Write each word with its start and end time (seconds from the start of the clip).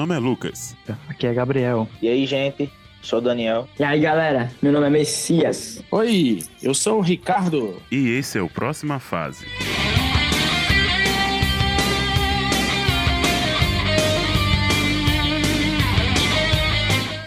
Nome 0.00 0.14
é 0.14 0.18
Lucas. 0.18 0.74
Aqui 1.10 1.26
é 1.26 1.34
Gabriel. 1.34 1.86
E 2.00 2.08
aí, 2.08 2.24
gente? 2.24 2.72
Sou 3.02 3.18
o 3.18 3.20
Daniel. 3.20 3.68
E 3.78 3.84
aí, 3.84 4.00
galera? 4.00 4.50
Meu 4.62 4.72
nome 4.72 4.86
é 4.86 4.88
Messias. 4.88 5.84
Oi, 5.90 6.42
eu 6.62 6.72
sou 6.72 7.00
o 7.00 7.00
Ricardo. 7.02 7.76
E 7.92 8.08
esse 8.16 8.38
é 8.38 8.40
o 8.40 8.48
Próxima 8.48 8.98
Fase. 8.98 9.44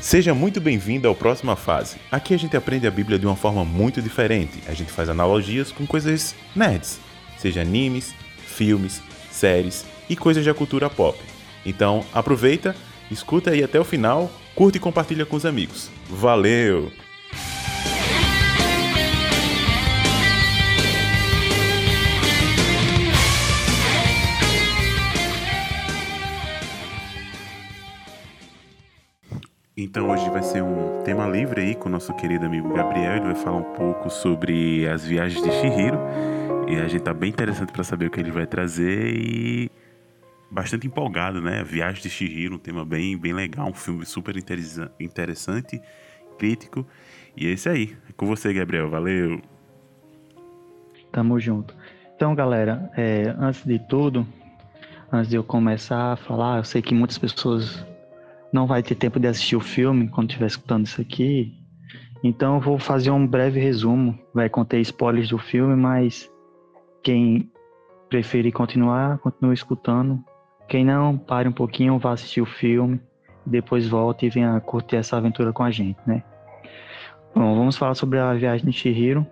Seja 0.02 0.34
muito 0.34 0.60
bem-vindo 0.60 1.08
ao 1.08 1.14
Próxima 1.14 1.56
Fase. 1.56 1.98
Aqui 2.12 2.34
a 2.34 2.40
gente 2.40 2.58
aprende 2.58 2.88
a 2.88 2.92
Bíblia 2.92 3.20
de 3.20 3.28
uma 3.28 3.36
forma 3.36 3.64
muito 3.64 4.02
diferente. 4.02 4.64
A 4.68 4.74
gente 4.74 4.92
faz 4.92 5.10
analogias 5.10 5.72
com 5.72 5.86
coisas 5.86 6.34
nerds, 6.56 7.00
seja 7.38 7.62
animes, 7.62 8.16
filmes, 8.48 9.00
séries 9.30 9.86
e 10.10 10.16
coisas 10.16 10.44
da 10.44 10.56
cultura 10.56 10.90
pop. 10.90 11.33
Então, 11.66 12.06
aproveita, 12.14 12.76
escuta 13.10 13.52
aí 13.52 13.64
até 13.64 13.80
o 13.80 13.84
final, 13.84 14.32
curte 14.56 14.78
e 14.78 14.82
compartilha 14.82 15.26
com 15.26 15.36
os 15.36 15.46
amigos. 15.46 15.90
Valeu! 16.10 16.92
Então 29.76 30.12
hoje 30.12 30.30
vai 30.30 30.44
ser 30.44 30.62
um 30.62 31.02
tema 31.04 31.28
livre 31.28 31.62
aí 31.62 31.76
com 31.76 31.90
o 31.90 31.92
nosso 31.92 32.14
querido 32.14 32.46
amigo 32.46 32.72
Gabriel. 32.74 33.16
Ele 33.16 33.26
vai 33.26 33.36
falar 33.36 33.58
um 33.58 33.74
pouco 33.74 34.08
sobre 34.08 34.88
as 34.88 35.04
viagens 35.04 35.44
de 35.44 35.52
Shihiro. 35.52 35.98
E 36.68 36.76
a 36.76 36.88
gente 36.88 37.02
tá 37.02 37.14
bem 37.14 37.30
interessante 37.30 37.74
para 37.74 37.84
saber 37.84 38.06
o 38.06 38.12
que 38.12 38.20
ele 38.20 38.32
vai 38.32 38.46
trazer 38.46 39.16
e 39.16 39.72
bastante 40.54 40.86
empolgado, 40.86 41.42
né? 41.42 41.64
Viagem 41.64 42.02
de 42.02 42.10
Shihiro, 42.10 42.56
um 42.56 42.60
tema 42.60 42.86
bem, 42.86 43.18
bem 43.18 43.34
legal, 43.34 43.70
um 43.70 43.74
filme 43.74 44.06
super 44.06 44.36
interessante, 44.38 45.82
crítico. 46.38 46.86
E 47.36 47.48
é 47.48 47.52
isso 47.52 47.68
aí. 47.68 47.96
É 48.08 48.14
com 48.14 48.28
você, 48.28 48.54
Gabriel. 48.54 48.90
Valeu. 48.90 49.42
Tamo 51.12 51.40
junto. 51.40 51.76
Então, 52.16 52.36
galera, 52.36 52.92
é, 52.96 53.36
antes 53.38 53.66
de 53.66 53.80
tudo, 53.80 54.26
antes 55.12 55.30
de 55.30 55.36
eu 55.36 55.44
começar 55.44 56.14
a 56.14 56.16
falar, 56.16 56.58
eu 56.60 56.64
sei 56.64 56.82
que 56.82 56.94
muitas 56.94 57.18
pessoas 57.18 57.84
não 58.52 58.68
vai 58.68 58.84
ter 58.84 58.96
tempo 58.96 59.20
de 59.20 59.28
assistir 59.28 59.56
o 59.56 59.60
filme 59.60 60.08
quando 60.08 60.30
estiver 60.30 60.46
escutando 60.46 60.86
isso 60.86 61.02
aqui. 61.02 61.58
Então 62.24 62.56
eu 62.56 62.62
vou 62.62 62.78
fazer 62.78 63.10
um 63.10 63.26
breve 63.26 63.60
resumo. 63.60 64.18
Vai 64.34 64.48
conter 64.48 64.80
spoilers 64.82 65.30
do 65.30 65.40
filme, 65.40 65.76
mas 65.76 66.30
quem 67.04 67.52
preferir 68.08 68.54
continuar, 68.54 69.18
continue 69.18 69.56
escutando. 69.56 70.24
Quem 70.74 70.84
não, 70.84 71.16
pare 71.16 71.48
um 71.48 71.52
pouquinho, 71.52 72.00
vá 72.00 72.14
assistir 72.14 72.42
o 72.42 72.48
filme, 72.48 73.00
depois 73.46 73.88
volte 73.88 74.26
e 74.26 74.30
venha 74.32 74.60
curtir 74.60 74.96
essa 74.96 75.16
aventura 75.16 75.54
com 75.54 75.62
a 75.62 75.70
gente, 75.70 76.00
né? 76.04 76.24
Bom, 77.36 77.56
vamos 77.56 77.78
falar 77.78 77.94
sobre 77.94 78.18
a 78.18 78.34
viagem 78.34 78.66
de 78.66 78.74
Shihiro. 78.74 79.24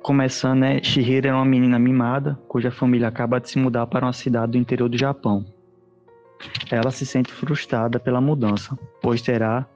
Começando, 0.00 0.60
né? 0.60 0.80
Shihiro 0.80 1.26
é 1.26 1.34
uma 1.34 1.44
menina 1.44 1.76
mimada, 1.76 2.38
cuja 2.46 2.70
família 2.70 3.08
acaba 3.08 3.40
de 3.40 3.50
se 3.50 3.58
mudar 3.58 3.88
para 3.88 4.06
uma 4.06 4.12
cidade 4.12 4.52
do 4.52 4.58
interior 4.58 4.88
do 4.88 4.96
Japão. 4.96 5.44
Ela 6.70 6.92
se 6.92 7.04
sente 7.04 7.32
frustrada 7.32 7.98
pela 7.98 8.20
mudança, 8.20 8.78
pois 9.02 9.20
terá 9.20 9.66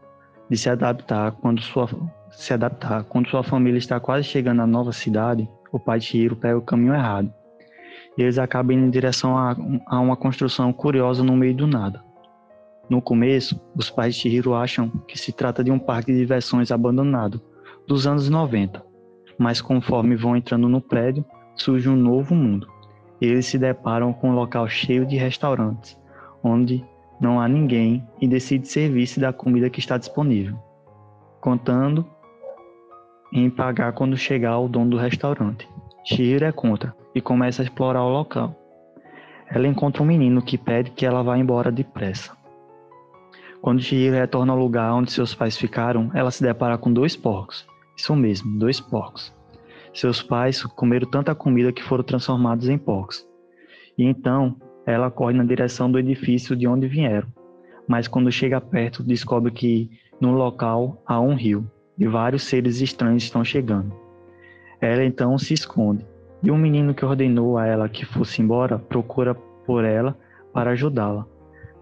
de 0.49 0.57
se 0.57 0.71
adaptar 0.71 1.33
quando 1.33 1.61
sua 1.61 1.89
se 2.31 2.55
adaptar 2.55 3.03
quando 3.03 3.29
sua 3.29 3.43
família 3.43 3.79
está 3.79 3.99
quase 3.99 4.29
chegando 4.29 4.63
à 4.63 4.67
nova 4.69 4.93
cidade. 4.93 5.49
O 5.73 5.81
pai 5.81 5.99
de 5.99 6.05
Shihiro 6.05 6.37
pega 6.37 6.57
o 6.57 6.63
caminho 6.63 6.95
errado. 6.95 7.35
E 8.17 8.23
eles 8.23 8.39
acabam 8.39 8.77
indo 8.77 8.87
em 8.87 8.91
direção 8.91 9.37
a, 9.37 9.57
a 9.87 10.01
uma 10.01 10.17
construção 10.17 10.73
curiosa 10.73 11.25
no 11.25 11.37
meio 11.37 11.55
do 11.55 11.67
nada. 11.67 12.03
No 12.89 13.01
começo, 13.01 13.61
os 13.75 13.89
pais 13.89 14.15
de 14.15 14.21
Shihiro 14.21 14.55
acham 14.55 14.89
que 15.09 15.19
se 15.19 15.33
trata 15.33 15.65
de 15.65 15.71
um 15.71 15.79
parque 15.79 16.13
de 16.13 16.19
diversões 16.19 16.71
abandonado 16.71 17.41
dos 17.87 18.07
anos 18.07 18.29
90, 18.29 18.85
mas 19.39 19.61
conforme 19.61 20.15
vão 20.15 20.37
entrando 20.37 20.69
no 20.69 20.81
prédio, 20.81 21.25
surge 21.55 21.89
um 21.89 21.97
novo 21.97 22.35
mundo. 22.35 22.69
Eles 23.21 23.47
se 23.47 23.59
deparam 23.59 24.13
com 24.13 24.31
um 24.31 24.35
local 24.35 24.69
cheio 24.69 25.07
de 25.07 25.17
restaurantes, 25.17 25.99
onde 26.43 26.85
não 27.21 27.41
há 27.41 27.49
ninguém 27.49 28.07
e 28.21 28.27
decide 28.27 28.67
servir-se 28.67 29.21
da 29.21 29.33
comida 29.33 29.71
que 29.71 29.79
está 29.79 29.97
disponível, 29.97 30.59
contando 31.41 32.05
em 33.33 33.49
pagar 33.49 33.93
quando 33.93 34.17
chegar 34.17 34.59
o 34.59 34.69
dono 34.69 34.91
do 34.91 34.97
restaurante. 34.97 35.69
Shihiro 36.05 36.45
é 36.45 36.53
contra 36.53 36.95
e 37.15 37.21
começa 37.21 37.63
a 37.63 37.65
explorar 37.65 38.03
o 38.03 38.13
local. 38.13 38.57
Ela 39.49 39.69
encontra 39.69 40.03
um 40.03 40.07
menino 40.07 40.43
que 40.43 40.59
pede 40.59 40.91
que 40.91 41.07
ela 41.07 41.23
vá 41.23 41.39
embora 41.39 41.71
depressa. 41.71 42.37
Quando 43.61 43.81
Shihiro 43.81 44.17
retorna 44.17 44.53
ao 44.53 44.59
lugar 44.59 44.93
onde 44.93 45.13
seus 45.13 45.35
pais 45.35 45.57
ficaram, 45.57 46.11
ela 46.15 46.31
se 46.31 46.43
depara 46.43 46.77
com 46.77 46.93
dois 46.93 47.15
porcos. 47.15 47.67
Isso 47.97 48.17
mesmo, 48.17 48.59
dois 48.59 48.81
porcos. 48.81 49.33
Seus 49.95 50.23
pais 50.23 50.63
comeram 50.65 51.09
tanta 51.09 51.35
comida 51.35 51.73
que 51.73 51.83
foram 51.83 52.03
transformados 52.03 52.69
em 52.69 52.79
porcos. 52.79 53.25
E 53.97 54.05
então 54.05 54.57
ela 54.85 55.11
corre 55.11 55.35
na 55.35 55.45
direção 55.45 55.91
do 55.91 55.99
edifício 55.99 56.57
de 56.57 56.67
onde 56.67 56.89
vieram, 56.89 57.29
mas 57.87 58.09
quando 58.09 58.33
chega 58.33 58.61
perto, 58.61 59.03
descobre 59.03 59.53
que 59.53 59.91
no 60.21 60.33
local 60.33 61.01
há 61.07 61.21
um 61.21 61.35
rio 61.35 61.71
e 61.99 62.07
vários 62.09 62.43
seres 62.45 62.81
estranhos 62.81 63.23
estão 63.23 63.45
chegando. 63.45 64.02
Ela 64.83 65.05
então 65.05 65.39
se 65.39 65.55
esconde, 65.55 66.05
e 66.43 66.51
um 66.51 66.59
menino 66.59 66.93
que 66.93 67.05
ordenou 67.05 67.57
a 67.57 67.65
ela 67.65 67.89
que 67.89 68.05
fosse 68.05 68.43
embora 68.43 68.81
procura 68.81 69.33
por 69.65 69.85
ela 69.85 70.19
para 70.53 70.73
ajudá-la, 70.73 71.25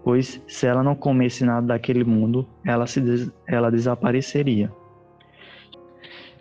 pois 0.03 0.39
se 0.47 0.67
ela 0.67 0.83
não 0.83 0.93
comesse 0.93 1.43
nada 1.43 1.65
daquele 1.65 2.03
mundo, 2.03 2.47
ela, 2.63 2.85
se 2.85 3.01
des 3.01 3.31
ela 3.47 3.71
desapareceria. 3.71 4.71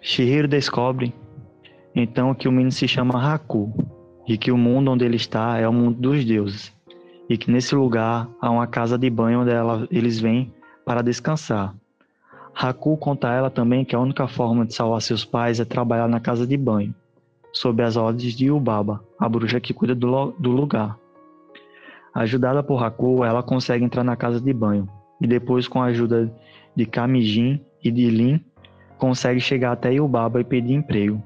Shihiro 0.03 0.47
descobre 0.47 1.15
então 1.94 2.34
que 2.34 2.47
o 2.47 2.53
menino 2.53 2.72
se 2.72 2.87
chama 2.87 3.34
Haku, 3.34 3.72
e 4.28 4.37
que 4.37 4.53
o 4.53 4.59
mundo 4.59 4.91
onde 4.91 5.04
ele 5.04 5.16
está 5.16 5.56
é 5.56 5.66
o 5.66 5.72
mundo 5.72 5.98
dos 5.98 6.25
deuses, 6.27 6.72
e 7.27 7.38
que 7.38 7.50
nesse 7.50 7.75
lugar 7.75 8.28
há 8.38 8.50
uma 8.50 8.66
casa 8.66 8.98
de 8.98 9.09
banho 9.09 9.41
onde 9.41 9.50
ela, 9.50 9.88
eles 9.91 10.21
vêm 10.21 10.53
para 10.84 11.03
descansar. 11.03 11.75
Haku 12.54 12.96
conta 12.96 13.30
a 13.30 13.34
ela 13.34 13.50
também 13.50 13.84
que 13.84 13.94
a 13.94 14.00
única 14.00 14.26
forma 14.28 14.66
de 14.66 14.74
salvar 14.74 15.00
seus 15.00 15.24
pais 15.24 15.60
é 15.60 15.64
trabalhar 15.64 16.08
na 16.08 16.20
casa 16.20 16.46
de 16.46 16.56
banho, 16.56 16.94
sob 17.52 17.82
as 17.82 17.96
ordens 17.96 18.34
de 18.34 18.50
Ubaba, 18.50 19.02
a 19.18 19.28
bruxa 19.28 19.60
que 19.60 19.72
cuida 19.72 19.94
do, 19.94 20.32
do 20.38 20.50
lugar. 20.50 20.98
Ajudada 22.14 22.62
por 22.62 22.82
Haku, 22.82 23.24
ela 23.24 23.42
consegue 23.42 23.84
entrar 23.84 24.04
na 24.04 24.16
casa 24.16 24.40
de 24.40 24.52
banho, 24.52 24.88
e 25.20 25.26
depois, 25.26 25.68
com 25.68 25.80
a 25.80 25.86
ajuda 25.86 26.32
de 26.74 26.86
Kamijin 26.86 27.60
e 27.82 27.90
de 27.90 28.10
Lin, 28.10 28.44
consegue 28.98 29.40
chegar 29.40 29.72
até 29.72 29.94
Yubaba 29.94 30.40
e 30.40 30.44
pedir 30.44 30.74
emprego. 30.74 31.22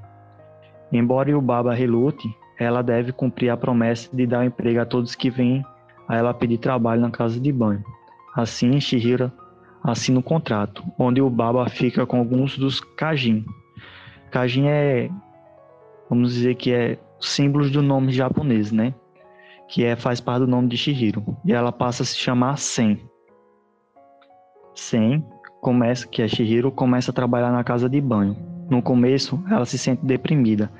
Embora 0.92 1.30
Yubaba 1.30 1.74
relute, 1.74 2.28
ela 2.58 2.82
deve 2.82 3.12
cumprir 3.12 3.50
a 3.50 3.56
promessa 3.56 4.08
de 4.14 4.26
dar 4.26 4.44
emprego 4.44 4.80
a 4.80 4.86
todos 4.86 5.14
que 5.14 5.30
vêm 5.30 5.64
a 6.06 6.16
ela 6.16 6.34
pedir 6.34 6.58
trabalho 6.58 7.00
na 7.00 7.10
casa 7.10 7.40
de 7.40 7.50
banho. 7.50 7.82
Assim, 8.34 8.78
Shihira 8.78 9.32
assina 9.84 10.18
um 10.18 10.22
contrato, 10.22 10.82
onde 10.98 11.20
o 11.20 11.28
Baba 11.28 11.68
fica 11.68 12.06
com 12.06 12.18
alguns 12.18 12.56
dos 12.56 12.80
Kajin. 12.80 13.44
Kajin 14.30 14.66
é, 14.66 15.10
vamos 16.08 16.32
dizer 16.32 16.54
que 16.54 16.72
é 16.72 16.98
símbolos 17.20 17.70
do 17.70 17.82
nome 17.82 18.10
japonês, 18.10 18.72
né? 18.72 18.94
Que 19.68 19.84
é 19.84 19.94
faz 19.94 20.20
parte 20.20 20.40
do 20.40 20.46
nome 20.46 20.68
de 20.68 20.76
Shihiro. 20.76 21.22
E 21.44 21.52
ela 21.52 21.70
passa 21.70 22.02
a 22.02 22.06
se 22.06 22.16
chamar 22.16 22.56
Sen. 22.56 22.98
Sen 24.74 25.24
começa, 25.60 26.08
que 26.08 26.22
é 26.22 26.28
Shihiro, 26.28 26.72
começa 26.72 27.10
a 27.10 27.14
trabalhar 27.14 27.52
na 27.52 27.62
casa 27.62 27.88
de 27.88 28.00
banho. 28.00 28.36
No 28.70 28.82
começo, 28.82 29.42
ela 29.50 29.66
se 29.66 29.76
sente 29.76 30.04
deprimida, 30.04 30.70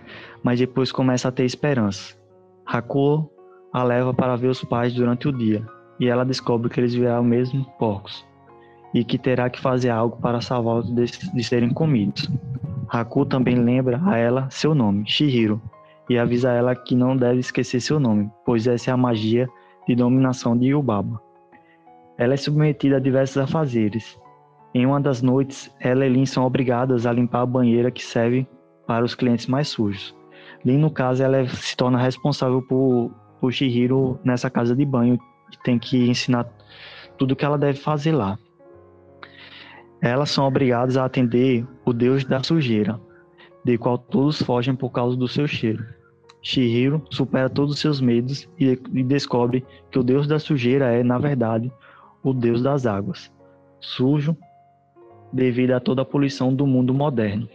mas 0.42 0.58
depois 0.58 0.90
começa 0.90 1.28
a 1.28 1.32
ter 1.32 1.44
esperança. 1.44 2.16
Hakuo 2.64 3.30
a 3.72 3.82
leva 3.82 4.14
para 4.14 4.36
ver 4.36 4.48
os 4.48 4.64
pais 4.64 4.94
durante 4.94 5.28
o 5.28 5.32
dia, 5.32 5.66
e 6.00 6.08
ela 6.08 6.24
descobre 6.24 6.70
que 6.70 6.80
eles 6.80 6.94
vieram 6.94 7.22
mesmo 7.22 7.64
porcos, 7.78 8.26
e 8.94 9.04
que 9.04 9.18
terá 9.18 9.50
que 9.50 9.60
fazer 9.60 9.90
algo 9.90 10.16
para 10.18 10.40
salvá-los 10.40 10.88
de, 10.94 11.04
de 11.34 11.44
serem 11.44 11.70
comidos. 11.70 12.30
Haku 12.88 13.26
também 13.26 13.56
lembra 13.56 14.00
a 14.06 14.16
ela 14.16 14.48
seu 14.50 14.74
nome, 14.74 15.04
Shihiro, 15.04 15.60
e 16.08 16.16
avisa 16.16 16.52
ela 16.52 16.76
que 16.76 16.94
não 16.94 17.16
deve 17.16 17.40
esquecer 17.40 17.80
seu 17.80 17.98
nome, 17.98 18.30
pois 18.46 18.68
essa 18.68 18.90
é 18.90 18.94
a 18.94 18.96
magia 18.96 19.48
de 19.86 19.96
dominação 19.96 20.56
de 20.56 20.66
Yubaba. 20.66 21.20
Ela 22.16 22.34
é 22.34 22.36
submetida 22.36 22.96
a 22.96 23.00
diversos 23.00 23.38
afazeres. 23.38 24.16
Em 24.72 24.86
uma 24.86 25.00
das 25.00 25.20
noites, 25.20 25.70
ela 25.80 26.06
e 26.06 26.08
Lin 26.08 26.26
são 26.26 26.44
obrigadas 26.44 27.06
a 27.06 27.12
limpar 27.12 27.42
a 27.42 27.46
banheira 27.46 27.90
que 27.90 28.04
serve 28.04 28.46
para 28.86 29.04
os 29.04 29.14
clientes 29.14 29.46
mais 29.46 29.68
sujos. 29.68 30.14
Lin, 30.64 30.78
no 30.78 30.90
caso, 30.90 31.22
ela 31.22 31.38
é, 31.38 31.46
se 31.46 31.76
torna 31.76 31.98
responsável 31.98 32.62
por, 32.62 33.10
por 33.40 33.52
Shihiro 33.52 34.18
nessa 34.24 34.48
casa 34.48 34.74
de 34.74 34.84
banho 34.84 35.18
e 35.52 35.62
tem 35.62 35.78
que 35.78 36.08
ensinar 36.08 36.46
tudo 37.18 37.32
o 37.32 37.36
que 37.36 37.44
ela 37.44 37.58
deve 37.58 37.78
fazer 37.78 38.12
lá. 38.12 38.38
Elas 40.04 40.28
são 40.28 40.46
obrigadas 40.46 40.98
a 40.98 41.06
atender 41.06 41.66
o 41.82 41.90
deus 41.90 42.26
da 42.26 42.42
sujeira, 42.42 43.00
de 43.64 43.78
qual 43.78 43.96
todos 43.96 44.42
fogem 44.42 44.76
por 44.76 44.90
causa 44.90 45.16
do 45.16 45.26
seu 45.26 45.48
cheiro. 45.48 45.82
Shihiro 46.42 47.02
supera 47.10 47.48
todos 47.48 47.72
os 47.72 47.80
seus 47.80 48.02
medos 48.02 48.46
e, 48.60 48.78
e 48.92 49.02
descobre 49.02 49.64
que 49.90 49.98
o 49.98 50.02
deus 50.02 50.26
da 50.26 50.38
sujeira 50.38 50.92
é, 50.92 51.02
na 51.02 51.16
verdade, 51.16 51.72
o 52.22 52.34
deus 52.34 52.60
das 52.60 52.84
águas, 52.84 53.32
sujo 53.80 54.36
devido 55.32 55.70
a 55.70 55.80
toda 55.80 56.02
a 56.02 56.04
poluição 56.04 56.54
do 56.54 56.66
mundo 56.66 56.92
moderno. 56.92 57.48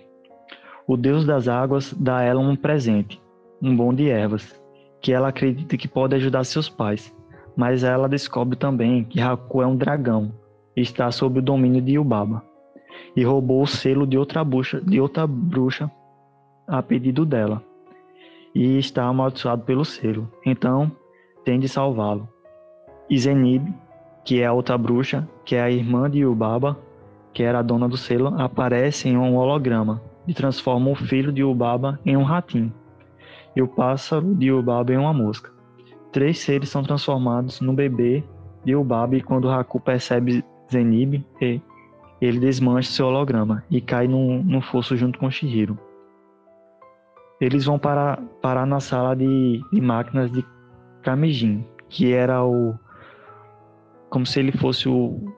O 0.88 0.98
deus 0.98 1.28
das 1.28 1.48
águas 1.48 1.94
dá 2.00 2.18
a 2.18 2.24
ela 2.24 2.42
um 2.42 2.56
presente, 2.56 3.22
um 3.62 3.78
bom 3.78 3.94
de 3.94 4.10
ervas, 4.10 4.60
que 5.00 5.14
ela 5.14 5.28
acredita 5.28 5.78
que 5.78 5.88
pode 5.88 6.16
ajudar 6.16 6.44
seus 6.46 6.68
pais, 6.68 7.16
mas 7.56 7.84
ela 7.84 8.10
descobre 8.10 8.58
também 8.58 9.04
que 9.04 9.22
Haku 9.22 9.62
é 9.62 9.68
um 9.68 9.76
dragão 9.78 10.34
está 10.82 11.12
sob 11.12 11.40
o 11.40 11.42
domínio 11.42 11.82
de 11.82 11.94
Yubaba, 11.94 12.44
e 13.16 13.24
roubou 13.24 13.64
o 13.64 13.68
selo 13.68 14.06
de 14.06 14.18
outra 14.18 14.44
bruxa, 14.44 14.82
de 14.82 15.00
outra 15.00 15.26
bruxa 15.26 15.92
a 16.68 16.82
pedido 16.82 17.26
dela, 17.26 17.64
e 18.54 18.78
está 18.78 19.06
amaldiçoado 19.06 19.64
pelo 19.64 19.86
selo, 19.86 20.32
então 20.46 20.92
tem 21.44 21.60
de 21.60 21.68
salvá-lo. 21.68 22.28
E 23.10 23.18
Zenib, 23.18 23.74
que 24.24 24.42
é 24.42 24.46
a 24.46 24.54
outra 24.54 24.78
bruxa, 24.78 25.28
que 25.44 25.56
é 25.56 25.62
a 25.62 25.72
irmã 25.72 26.10
de 26.10 26.20
Yubaba, 26.20 26.78
que 27.34 27.44
era 27.44 27.60
a 27.60 27.64
dona 27.64 27.88
do 27.88 27.98
selo, 27.98 28.40
aparece 28.40 29.10
em 29.10 29.18
um 29.18 29.36
holograma 29.36 30.02
e 30.28 30.34
transforma 30.34 30.92
o 30.92 30.96
filho 30.96 31.32
de 31.32 31.44
Ubaba 31.44 32.00
em 32.06 32.16
um 32.16 32.24
ratinho 32.24 32.74
e 33.56 33.62
o 33.62 33.68
pássaro 33.68 34.34
de 34.36 34.52
Ubaba 34.52 34.94
em 34.94 34.98
uma 34.98 35.14
mosca. 35.14 35.52
Três 36.12 36.40
seres 36.40 36.70
são 36.70 36.84
transformados 36.84 37.62
no 37.62 37.74
bebê 37.74 38.24
de 38.64 38.76
Ubaba 38.76 39.16
e 39.16 39.22
quando 39.22 39.50
Haku 39.50 39.80
percebe 39.80 40.44
Zenib, 40.72 41.26
ele 42.22 42.40
desmancha 42.40 42.92
seu 42.92 43.08
holograma 43.08 43.64
e 43.70 43.80
cai 43.82 44.08
no, 44.08 44.44
no 44.44 44.62
fosso 44.62 44.96
junto 44.96 45.18
com 45.18 45.32
Shihiro. 45.32 45.78
Eles 47.40 47.66
vão 47.66 47.80
parar, 47.80 48.22
parar 48.42 48.66
na 48.66 48.80
sala 48.80 49.16
de, 49.16 49.62
de 49.72 49.82
máquinas 49.82 50.30
de 50.32 50.46
Kamijin, 51.02 51.66
que 51.88 52.14
era 52.14 52.44
o. 52.44 52.76
como 54.10 54.26
se 54.26 54.40
ele 54.40 54.52
fosse 54.52 54.90
o, 54.90 55.34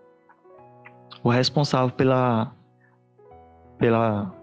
o 1.23 1.29
responsável 1.29 1.93
pela, 1.95 2.51
pela 3.77 4.33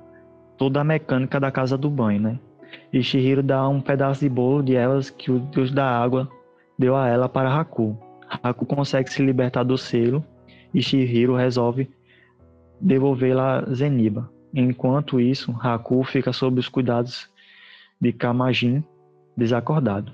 toda 0.57 0.81
a 0.81 0.85
mecânica 0.85 1.41
da 1.41 1.51
casa 1.51 1.77
do 1.77 1.91
banho, 1.91 2.21
né? 2.21 2.39
E 2.93 3.03
Shihiro 3.03 3.43
dá 3.43 3.69
um 3.69 3.81
pedaço 3.81 4.21
de 4.21 4.29
bolo 4.29 4.63
de 4.63 4.77
elas 4.77 5.11
que 5.11 5.33
o 5.33 5.41
deus 5.41 5.73
da 5.73 5.85
água 5.85 6.29
deu 6.79 6.95
a 6.95 7.09
ela 7.09 7.29
para 7.29 7.53
Haku. 7.53 7.99
Haku 8.43 8.65
consegue 8.65 9.11
se 9.11 9.23
libertar 9.23 9.65
do 9.65 9.77
selo 9.77 10.25
e 10.73 10.83
Shihiro 10.83 11.35
resolve 11.35 11.89
devolvê-la 12.81 13.61
a 13.61 13.75
Zeniba. 13.75 14.31
Enquanto 14.55 15.21
isso, 15.21 15.55
Haku 15.61 16.03
fica 16.05 16.33
sob 16.33 16.59
os 16.59 16.69
cuidados 16.69 17.29
de 18.01 18.13
Kamajin, 18.13 18.83
desacordado. 19.37 20.13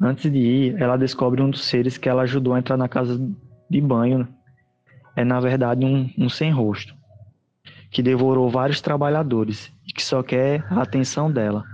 Antes 0.00 0.30
de 0.32 0.38
ir, 0.38 0.80
ela 0.80 0.96
descobre 0.96 1.42
um 1.42 1.50
dos 1.50 1.64
seres 1.64 1.98
que 1.98 2.08
ela 2.08 2.22
ajudou 2.22 2.54
a 2.54 2.58
entrar 2.58 2.76
na 2.76 2.88
casa 2.88 3.20
de 3.68 3.80
banho. 3.80 4.26
É 5.14 5.24
na 5.24 5.38
verdade 5.40 5.84
um, 5.84 6.08
um 6.16 6.28
sem 6.28 6.50
rosto 6.50 6.94
que 7.90 8.02
devorou 8.02 8.48
vários 8.48 8.80
trabalhadores 8.80 9.72
e 9.86 9.92
que 9.92 10.02
só 10.02 10.22
quer 10.22 10.64
a 10.70 10.80
atenção 10.80 11.30
dela. 11.30 11.64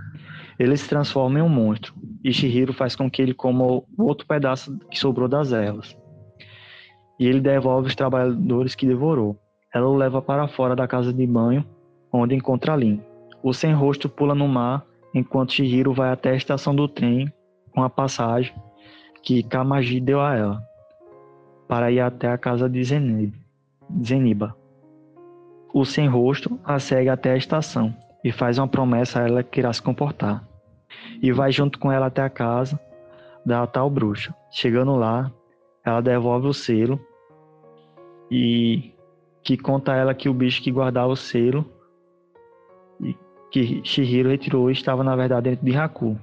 Ele 0.57 0.75
se 0.75 0.89
transforma 0.89 1.39
em 1.39 1.41
um 1.43 1.49
monstro 1.49 1.93
e 2.23 2.33
Shihiro 2.33 2.73
faz 2.73 2.95
com 2.95 3.09
que 3.09 3.21
ele 3.21 3.33
coma 3.33 3.63
o 3.63 3.85
outro 3.99 4.25
pedaço 4.25 4.77
que 4.89 4.97
sobrou 4.97 5.27
das 5.27 5.53
ervas. 5.53 5.95
E 7.19 7.27
ele 7.27 7.39
devolve 7.39 7.87
os 7.87 7.95
trabalhadores 7.95 8.75
que 8.75 8.85
devorou. 8.85 9.35
Ela 9.73 9.87
o 9.87 9.95
leva 9.95 10.21
para 10.21 10.47
fora 10.47 10.75
da 10.75 10.87
casa 10.87 11.11
de 11.13 11.25
banho, 11.25 11.65
onde 12.11 12.35
encontra 12.35 12.75
Lin. 12.75 13.01
O 13.43 13.53
sem 13.53 13.73
rosto 13.73 14.07
pula 14.07 14.33
no 14.33 14.47
mar 14.47 14.85
enquanto 15.13 15.53
Shihiro 15.53 15.93
vai 15.93 16.11
até 16.11 16.31
a 16.31 16.35
estação 16.35 16.75
do 16.75 16.87
trem 16.87 17.31
com 17.71 17.83
a 17.83 17.89
passagem 17.89 18.53
que 19.21 19.43
Kamaji 19.43 19.99
deu 19.99 20.21
a 20.21 20.35
ela 20.35 20.63
para 21.67 21.91
ir 21.91 21.99
até 21.99 22.29
a 22.29 22.37
casa 22.37 22.69
de 22.69 22.83
Zeniba. 22.83 24.55
O 25.73 25.85
sem 25.85 26.07
rosto 26.07 26.59
a 26.63 26.79
segue 26.79 27.09
até 27.09 27.33
a 27.33 27.37
estação 27.37 27.93
e 28.23 28.31
faz 28.31 28.57
uma 28.57 28.67
promessa 28.67 29.19
a 29.19 29.27
ela 29.27 29.43
que 29.43 29.59
irá 29.59 29.71
se 29.71 29.81
comportar. 29.81 30.43
E 31.21 31.31
vai 31.31 31.51
junto 31.51 31.77
com 31.77 31.91
ela 31.91 32.07
até 32.07 32.21
a 32.21 32.29
casa 32.29 32.79
da 33.45 33.67
tal 33.67 33.89
bruxa. 33.89 34.33
Chegando 34.49 34.95
lá, 34.95 35.31
ela 35.87 36.01
devolve 36.01 36.47
o 36.47 36.53
selo 36.53 36.99
e 38.29 38.93
que 39.41 39.55
conta 39.55 39.95
ela 39.95 40.13
que 40.13 40.27
o 40.27 40.33
bicho 40.33 40.61
que 40.61 40.69
guardava 40.69 41.07
o 41.07 41.15
selo 41.15 41.65
e 42.99 43.15
que 43.49 43.81
Shihiro 43.85 44.27
retirou 44.27 44.69
estava 44.69 45.01
na 45.01 45.15
verdade 45.15 45.49
dentro 45.49 45.65
de 45.65 45.77
Haku 45.77 46.19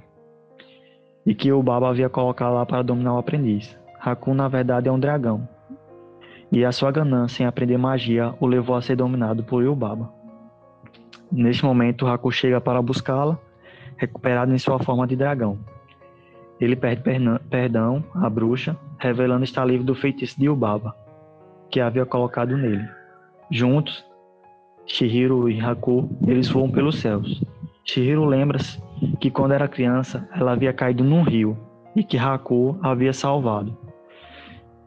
e 1.25 1.35
que 1.35 1.51
o 1.51 1.63
Baba 1.63 1.89
havia 1.89 2.11
colocado 2.11 2.53
lá 2.53 2.67
para 2.67 2.83
dominar 2.83 3.15
o 3.15 3.19
aprendiz. 3.19 3.75
Haku 3.99 4.35
na 4.35 4.49
verdade 4.49 4.91
é 4.91 4.93
um 4.93 5.01
dragão 5.01 5.49
e 6.53 6.63
a 6.63 6.71
sua 6.71 6.93
ganância 6.93 7.43
em 7.43 7.47
aprender 7.47 7.79
magia 7.79 8.35
o 8.39 8.47
levou 8.47 8.77
a 8.77 8.83
ser 8.83 8.97
dominado 8.97 9.43
por 9.45 9.65
Yubaba. 9.65 10.13
Neste 11.33 11.65
momento, 11.65 12.07
Haku 12.07 12.31
chega 12.31 12.61
para 12.61 12.83
buscá-la, 12.83 13.39
recuperado 13.97 14.53
em 14.53 14.59
sua 14.59 14.79
forma 14.79 15.07
de 15.07 15.17
dragão. 15.17 15.59
Ele 16.61 16.77
pede 16.77 17.03
perdão 17.51 18.05
à 18.15 18.31
bruxa, 18.31 18.77
revelando 18.99 19.45
estar 19.45 19.65
livre 19.65 19.85
do 19.85 19.95
feitiço 19.95 20.39
de 20.39 20.47
Yubaba, 20.47 20.95
que 21.71 21.81
havia 21.81 22.07
colocado 22.07 22.57
nele. 22.57 22.89
Juntos, 23.51 24.05
Shihiro 24.87 25.49
e 25.49 25.61
Haku, 25.61 26.09
eles 26.27 26.49
voam 26.49 26.71
pelos 26.71 27.01
céus. 27.01 27.43
Shihiro 27.85 28.25
lembra-se 28.25 28.81
que 29.21 29.31
quando 29.31 29.53
era 29.53 29.69
criança, 29.69 30.29
ela 30.35 30.53
havia 30.53 30.73
caído 30.73 31.03
num 31.05 31.23
rio 31.23 31.59
e 31.95 32.03
que 32.03 32.17
Haku 32.17 32.79
havia 32.83 33.13
salvado. 33.13 33.77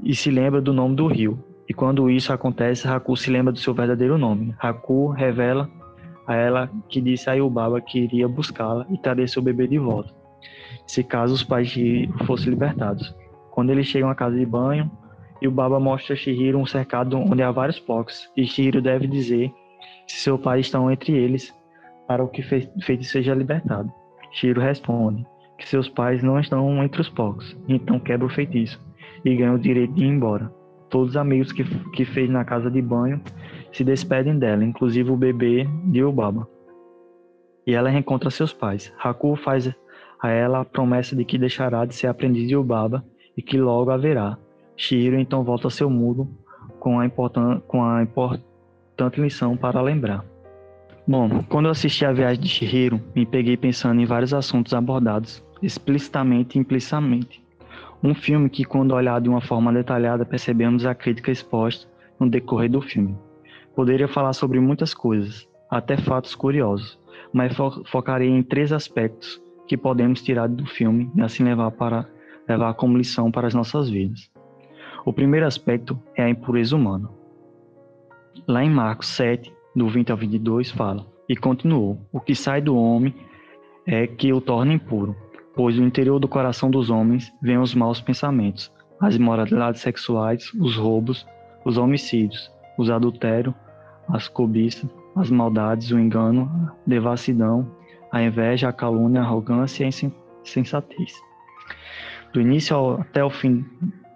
E 0.03 0.15
se 0.15 0.29
lembra 0.29 0.61
do 0.61 0.73
nome 0.73 0.95
do 0.95 1.07
rio, 1.07 1.43
e 1.67 1.73
quando 1.73 2.09
isso 2.09 2.31
acontece, 2.31 2.87
Haku 2.87 3.15
se 3.17 3.29
lembra 3.29 3.51
do 3.51 3.59
seu 3.59 3.73
verdadeiro 3.73 4.17
nome. 4.17 4.55
Haku 4.59 5.09
revela 5.09 5.69
a 6.25 6.35
ela 6.35 6.69
que 6.87 7.01
disse 7.01 7.29
a 7.29 7.33
Yubaba 7.33 7.81
que 7.81 7.99
iria 7.99 8.27
buscá-la 8.27 8.85
e 8.89 8.97
trazer 8.97 9.27
seu 9.27 9.41
bebê 9.41 9.67
de 9.67 9.77
volta, 9.77 10.13
se 10.87 11.03
caso 11.03 11.33
os 11.33 11.43
pais 11.43 11.69
de 11.69 12.09
fossem 12.25 12.49
libertados. 12.49 13.15
Quando 13.51 13.71
eles 13.71 13.85
chegam 13.85 14.09
à 14.09 14.15
casa 14.15 14.37
de 14.37 14.45
banho, 14.45 14.89
Yubaba 15.43 15.79
mostra 15.79 16.13
a 16.13 16.17
Shihiro 16.17 16.57
um 16.57 16.65
cercado 16.65 17.17
onde 17.17 17.43
há 17.43 17.51
vários 17.51 17.79
blocos, 17.79 18.29
e 18.35 18.45
Shihiro 18.45 18.81
deve 18.81 19.05
dizer 19.05 19.51
se 20.07 20.17
seu 20.17 20.39
pai 20.39 20.61
está 20.61 20.79
entre 20.91 21.11
eles 21.11 21.53
para 22.07 22.23
o 22.23 22.29
que 22.29 22.41
feito 22.41 23.03
seja 23.03 23.35
libertado. 23.35 23.91
Shihiro 24.31 24.61
responde 24.61 25.25
que 25.57 25.67
seus 25.67 25.89
pais 25.89 26.23
não 26.23 26.39
estão 26.39 26.83
entre 26.83 27.01
os 27.01 27.09
blocos, 27.09 27.57
então 27.67 27.99
quebra 27.99 28.25
o 28.25 28.29
feitiço 28.29 28.81
e 29.25 29.35
ganha 29.35 29.53
o 29.53 29.59
direito 29.59 29.93
de 29.93 30.05
ir 30.05 30.07
embora. 30.07 30.51
Todos 30.89 31.09
os 31.09 31.17
amigos 31.17 31.51
que, 31.51 31.63
que 31.91 32.05
fez 32.05 32.29
na 32.29 32.45
casa 32.45 32.71
de 32.71 32.81
banho 32.81 33.21
se 33.73 33.83
despedem 33.83 34.39
dela, 34.39 34.63
inclusive 34.63 35.11
o 35.11 35.17
bebê 35.17 35.67
de 35.85 36.03
Ubaba. 36.03 36.47
E 37.65 37.73
ela 37.73 37.89
reencontra 37.89 38.29
seus 38.29 38.53
pais. 38.53 38.93
Haku 38.97 39.35
faz 39.35 39.69
a 40.21 40.29
ela 40.29 40.61
a 40.61 40.65
promessa 40.65 41.15
de 41.15 41.23
que 41.23 41.37
deixará 41.37 41.85
de 41.85 41.95
ser 41.95 42.07
aprendiz 42.07 42.47
de 42.47 42.55
Ubaba 42.55 43.03
e 43.35 43.41
que 43.41 43.57
logo 43.57 43.91
haverá. 43.91 44.37
Shiro 44.75 45.19
então 45.19 45.43
volta 45.43 45.67
ao 45.67 45.71
seu 45.71 45.89
mundo 45.89 46.27
com 46.79 46.99
a, 46.99 47.05
importan 47.05 47.59
com 47.67 47.83
a 47.83 48.01
importante 48.01 49.21
lição 49.21 49.55
para 49.55 49.81
lembrar. 49.81 50.23
Bom, 51.07 51.43
quando 51.43 51.65
eu 51.65 51.71
assisti 51.71 52.05
a 52.05 52.11
viagem 52.11 52.41
de 52.41 52.49
Shihiro, 52.49 53.01
me 53.15 53.25
peguei 53.25 53.55
pensando 53.55 54.01
em 54.01 54.05
vários 54.05 54.33
assuntos 54.33 54.73
abordados, 54.73 55.43
explicitamente 55.61 56.57
e 56.57 56.61
implicitamente. 56.61 57.43
Um 58.03 58.13
filme 58.13 58.49
que, 58.49 58.65
quando 58.65 58.93
olhado 58.93 59.23
de 59.23 59.29
uma 59.29 59.41
forma 59.41 59.71
detalhada, 59.71 60.25
percebemos 60.25 60.85
a 60.85 60.93
crítica 60.93 61.31
exposta 61.31 61.87
no 62.19 62.29
decorrer 62.29 62.69
do 62.69 62.81
filme. 62.81 63.17
Poderia 63.75 64.07
falar 64.07 64.33
sobre 64.33 64.59
muitas 64.59 64.93
coisas, 64.93 65.47
até 65.69 65.95
fatos 65.95 66.35
curiosos, 66.35 66.99
mas 67.31 67.55
fo 67.55 67.83
focarei 67.85 68.29
em 68.29 68.43
três 68.43 68.73
aspectos 68.73 69.41
que 69.67 69.77
podemos 69.77 70.21
tirar 70.21 70.47
do 70.47 70.65
filme 70.65 71.11
e 71.15 71.21
assim 71.21 71.43
levar 71.43 71.71
para 71.71 72.07
levar 72.47 72.73
como 72.75 72.97
lição 72.97 73.31
para 73.31 73.47
as 73.47 73.53
nossas 73.53 73.89
vidas. 73.89 74.31
O 75.05 75.13
primeiro 75.13 75.45
aspecto 75.45 76.01
é 76.15 76.23
a 76.23 76.29
impureza 76.29 76.75
humana. 76.75 77.09
Lá 78.47 78.63
em 78.63 78.69
Marcos 78.69 79.07
7, 79.09 79.53
do 79.75 79.87
20 79.87 80.11
ao 80.11 80.17
22, 80.17 80.71
fala: 80.71 81.05
E 81.27 81.35
continuou: 81.35 81.99
O 82.11 82.19
que 82.19 82.33
sai 82.33 82.61
do 82.61 82.75
homem 82.75 83.13
é 83.85 84.07
que 84.07 84.31
o 84.33 84.41
torna 84.41 84.73
impuro, 84.73 85.15
pois 85.55 85.75
do 85.75 85.83
interior 85.83 86.19
do 86.19 86.27
coração 86.27 86.69
dos 86.69 86.89
homens 86.89 87.33
vêm 87.41 87.57
os 87.57 87.73
maus 87.73 88.01
pensamentos, 88.01 88.71
as 88.99 89.15
imoralidades 89.15 89.81
sexuais, 89.81 90.51
os 90.59 90.75
roubos, 90.75 91.25
os 91.65 91.77
homicídios, 91.77 92.51
os 92.77 92.89
adultérios, 92.89 93.55
as 94.09 94.27
cobiças, 94.27 94.89
as 95.15 95.29
maldades, 95.29 95.91
o 95.91 95.99
engano, 95.99 96.49
a 96.53 96.75
devassidão, 96.85 97.71
a 98.11 98.21
inveja, 98.21 98.69
a 98.69 98.73
calúnia, 98.73 99.21
a 99.21 99.23
arrogância 99.23 99.83
e 99.83 99.85
a 99.85 99.89
insensatez. 100.43 101.13
Do 102.33 102.41
início 102.41 102.99
até 103.01 103.23
o 103.23 103.29
fim, 103.29 103.65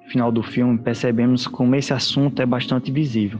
final 0.09 0.31
do 0.31 0.43
filme, 0.43 0.77
percebemos 0.77 1.47
como 1.47 1.75
esse 1.75 1.93
assunto 1.93 2.41
é 2.41 2.45
bastante 2.45 2.91
visível, 2.91 3.39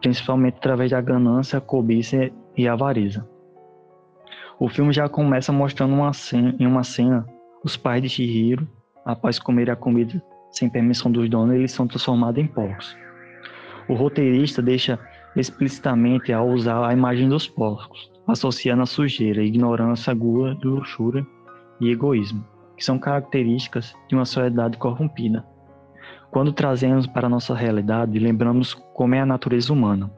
principalmente 0.00 0.56
através 0.56 0.90
da 0.90 1.00
ganância, 1.00 1.60
cobiça 1.60 2.30
e 2.56 2.68
avareza. 2.68 3.28
O 4.58 4.68
filme 4.68 4.92
já 4.92 5.08
começa 5.08 5.52
mostrando 5.52 5.94
uma 5.94 6.12
cena, 6.12 6.54
em 6.58 6.66
uma 6.66 6.82
cena 6.82 7.26
os 7.64 7.76
pais 7.76 8.02
de 8.02 8.08
Shihiro, 8.08 8.66
após 9.04 9.38
comer 9.38 9.70
a 9.70 9.76
comida 9.76 10.22
sem 10.50 10.68
permissão 10.68 11.10
dos 11.10 11.28
donos, 11.28 11.54
eles 11.54 11.72
são 11.72 11.86
transformados 11.86 12.42
em 12.42 12.46
porcos. 12.46 12.96
O 13.88 13.94
roteirista 13.94 14.62
deixa 14.62 14.98
explicitamente 15.36 16.32
ao 16.32 16.48
usar 16.48 16.86
a 16.86 16.92
imagem 16.92 17.28
dos 17.28 17.48
porcos, 17.48 18.10
associando 18.28 18.82
a 18.82 18.86
sujeira, 18.86 19.42
ignorância, 19.42 20.12
gula, 20.12 20.56
luxúria 20.62 21.26
e 21.80 21.90
egoísmo, 21.90 22.44
que 22.76 22.84
são 22.84 22.98
características 22.98 23.94
de 24.08 24.14
uma 24.14 24.24
sociedade 24.24 24.76
corrompida. 24.76 25.44
Quando 26.30 26.52
trazemos 26.52 27.06
para 27.06 27.26
a 27.26 27.30
nossa 27.30 27.54
realidade, 27.54 28.18
lembramos 28.18 28.74
como 28.94 29.14
é 29.14 29.20
a 29.20 29.26
natureza 29.26 29.72
humana, 29.72 30.10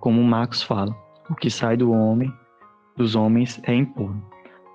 como 0.00 0.22
Marx 0.22 0.62
fala, 0.62 0.94
o 1.28 1.34
que 1.34 1.50
sai 1.50 1.76
do 1.76 1.90
homem, 1.90 2.32
dos 2.96 3.16
homens 3.16 3.60
é 3.64 3.74
impuro, 3.74 4.22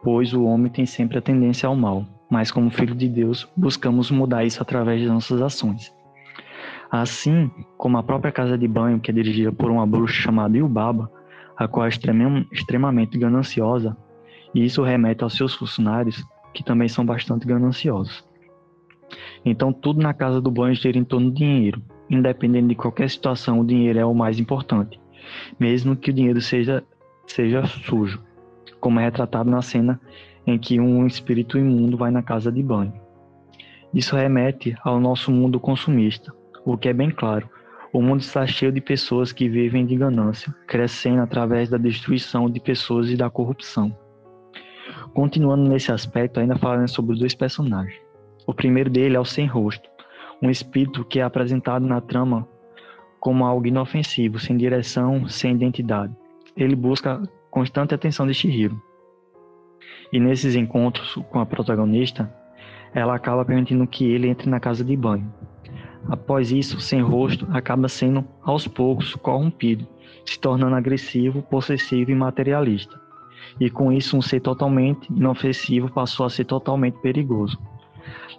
pois 0.03 0.33
o 0.33 0.43
homem 0.43 0.69
tem 0.69 0.85
sempre 0.85 1.17
a 1.17 1.21
tendência 1.21 1.67
ao 1.67 1.75
mal, 1.75 2.05
mas 2.29 2.51
como 2.51 2.69
filho 2.69 2.93
de 2.93 3.07
Deus, 3.07 3.49
buscamos 3.55 4.11
mudar 4.11 4.43
isso 4.43 4.61
através 4.61 5.01
de 5.01 5.07
nossas 5.07 5.41
ações. 5.41 5.93
Assim 6.91 7.49
como 7.77 7.97
a 7.97 8.03
própria 8.03 8.31
casa 8.33 8.57
de 8.57 8.67
banho, 8.67 8.99
que 8.99 9.11
é 9.11 9.13
dirigida 9.13 9.51
por 9.51 9.71
uma 9.71 9.87
bruxa 9.87 10.21
chamada 10.23 10.57
Yubaba, 10.57 11.09
a 11.63 11.67
qual 11.67 11.85
é 11.85 11.89
extremamente 11.89 13.19
gananciosa, 13.19 13.95
e 14.53 14.65
isso 14.65 14.81
remete 14.81 15.23
aos 15.23 15.35
seus 15.35 15.53
funcionários, 15.53 16.25
que 16.53 16.63
também 16.63 16.87
são 16.87 17.05
bastante 17.05 17.45
gananciosos. 17.45 18.27
Então, 19.45 19.71
tudo 19.71 20.01
na 20.01 20.11
casa 20.11 20.41
do 20.41 20.49
banho 20.49 20.73
gira 20.73 20.97
em 20.97 21.03
torno 21.03 21.29
do 21.29 21.35
dinheiro. 21.35 21.81
Independente 22.09 22.69
de 22.69 22.75
qualquer 22.75 23.09
situação, 23.09 23.59
o 23.59 23.65
dinheiro 23.65 23.99
é 23.99 24.05
o 24.05 24.13
mais 24.13 24.39
importante, 24.39 24.99
mesmo 25.59 25.95
que 25.95 26.09
o 26.09 26.13
dinheiro 26.13 26.41
seja, 26.41 26.83
seja 27.27 27.63
sujo, 27.65 28.19
como 28.79 28.99
é 28.99 29.03
retratado 29.03 29.49
na 29.49 29.61
cena 29.61 30.01
em 30.47 30.57
que 30.57 30.79
um 30.79 31.05
espírito 31.05 31.59
imundo 31.59 31.95
vai 31.95 32.09
na 32.09 32.23
casa 32.23 32.51
de 32.51 32.63
banho. 32.63 32.93
Isso 33.93 34.15
remete 34.15 34.75
ao 34.83 34.99
nosso 34.99 35.31
mundo 35.31 35.59
consumista, 35.59 36.33
o 36.65 36.75
que 36.75 36.89
é 36.89 36.93
bem 36.93 37.11
claro. 37.11 37.47
O 37.93 38.01
mundo 38.01 38.21
está 38.21 38.47
cheio 38.47 38.71
de 38.71 38.79
pessoas 38.79 39.33
que 39.33 39.49
vivem 39.49 39.85
de 39.85 39.97
ganância, 39.97 40.53
crescendo 40.65 41.21
através 41.21 41.69
da 41.69 41.77
destruição 41.77 42.49
de 42.49 42.57
pessoas 42.59 43.09
e 43.09 43.17
da 43.17 43.29
corrupção. 43.29 43.93
Continuando 45.13 45.67
nesse 45.67 45.91
aspecto, 45.91 46.39
ainda 46.39 46.55
falando 46.55 46.87
sobre 46.87 47.19
dois 47.19 47.35
personagens. 47.35 47.99
O 48.47 48.53
primeiro 48.53 48.89
dele 48.89 49.17
é 49.17 49.19
o 49.19 49.25
sem 49.25 49.45
rosto, 49.45 49.89
um 50.41 50.49
espírito 50.49 51.03
que 51.03 51.19
é 51.19 51.23
apresentado 51.23 51.85
na 51.85 51.99
trama 51.99 52.47
como 53.19 53.45
algo 53.45 53.67
inofensivo, 53.67 54.39
sem 54.39 54.55
direção, 54.55 55.27
sem 55.27 55.53
identidade. 55.53 56.15
Ele 56.55 56.75
busca 56.75 57.21
constante 57.49 57.93
atenção 57.93 58.25
de 58.25 58.33
Shihiro. 58.33 58.81
E 60.13 60.19
nesses 60.19 60.55
encontros 60.55 61.13
com 61.29 61.39
a 61.39 61.45
protagonista, 61.45 62.33
ela 62.93 63.15
acaba 63.15 63.43
permitindo 63.43 63.85
que 63.85 64.09
ele 64.09 64.29
entre 64.29 64.49
na 64.49 64.61
casa 64.61 64.83
de 64.83 64.95
banho. 64.95 65.31
Após 66.09 66.51
isso, 66.51 66.79
sem 66.79 67.01
rosto 67.01 67.47
acaba 67.51 67.87
sendo 67.87 68.25
aos 68.43 68.67
poucos 68.67 69.15
corrompido, 69.15 69.87
se 70.25 70.39
tornando 70.39 70.75
agressivo, 70.75 71.41
possessivo 71.43 72.11
e 72.11 72.15
materialista. 72.15 72.99
E 73.59 73.69
com 73.69 73.91
isso, 73.91 74.17
um 74.17 74.21
ser 74.21 74.39
totalmente 74.39 75.11
inofensivo 75.11 75.91
passou 75.91 76.25
a 76.25 76.29
ser 76.29 76.45
totalmente 76.45 76.97
perigoso. 76.99 77.57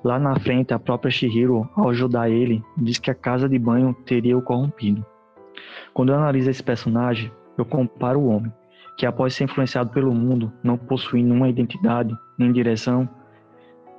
Lá 0.02 0.18
na 0.18 0.38
frente, 0.38 0.74
a 0.74 0.78
própria 0.78 1.10
Shihiro, 1.10 1.68
ao 1.76 1.90
ajudar 1.90 2.28
ele, 2.28 2.62
diz 2.76 2.98
que 2.98 3.10
a 3.10 3.14
casa 3.14 3.48
de 3.48 3.58
banho 3.58 3.94
teria 4.04 4.36
o 4.36 4.42
corrompido. 4.42 5.04
Quando 5.94 6.10
eu 6.10 6.16
analiso 6.16 6.50
esse 6.50 6.62
personagem, 6.62 7.30
eu 7.56 7.64
comparo 7.64 8.18
o 8.18 8.28
homem, 8.28 8.52
que 8.96 9.06
após 9.06 9.34
ser 9.34 9.44
influenciado 9.44 9.90
pelo 9.90 10.12
mundo, 10.12 10.52
não 10.62 10.76
possui 10.76 11.22
nenhuma 11.22 11.48
identidade, 11.48 12.14
nem 12.36 12.52
direção, 12.52 13.08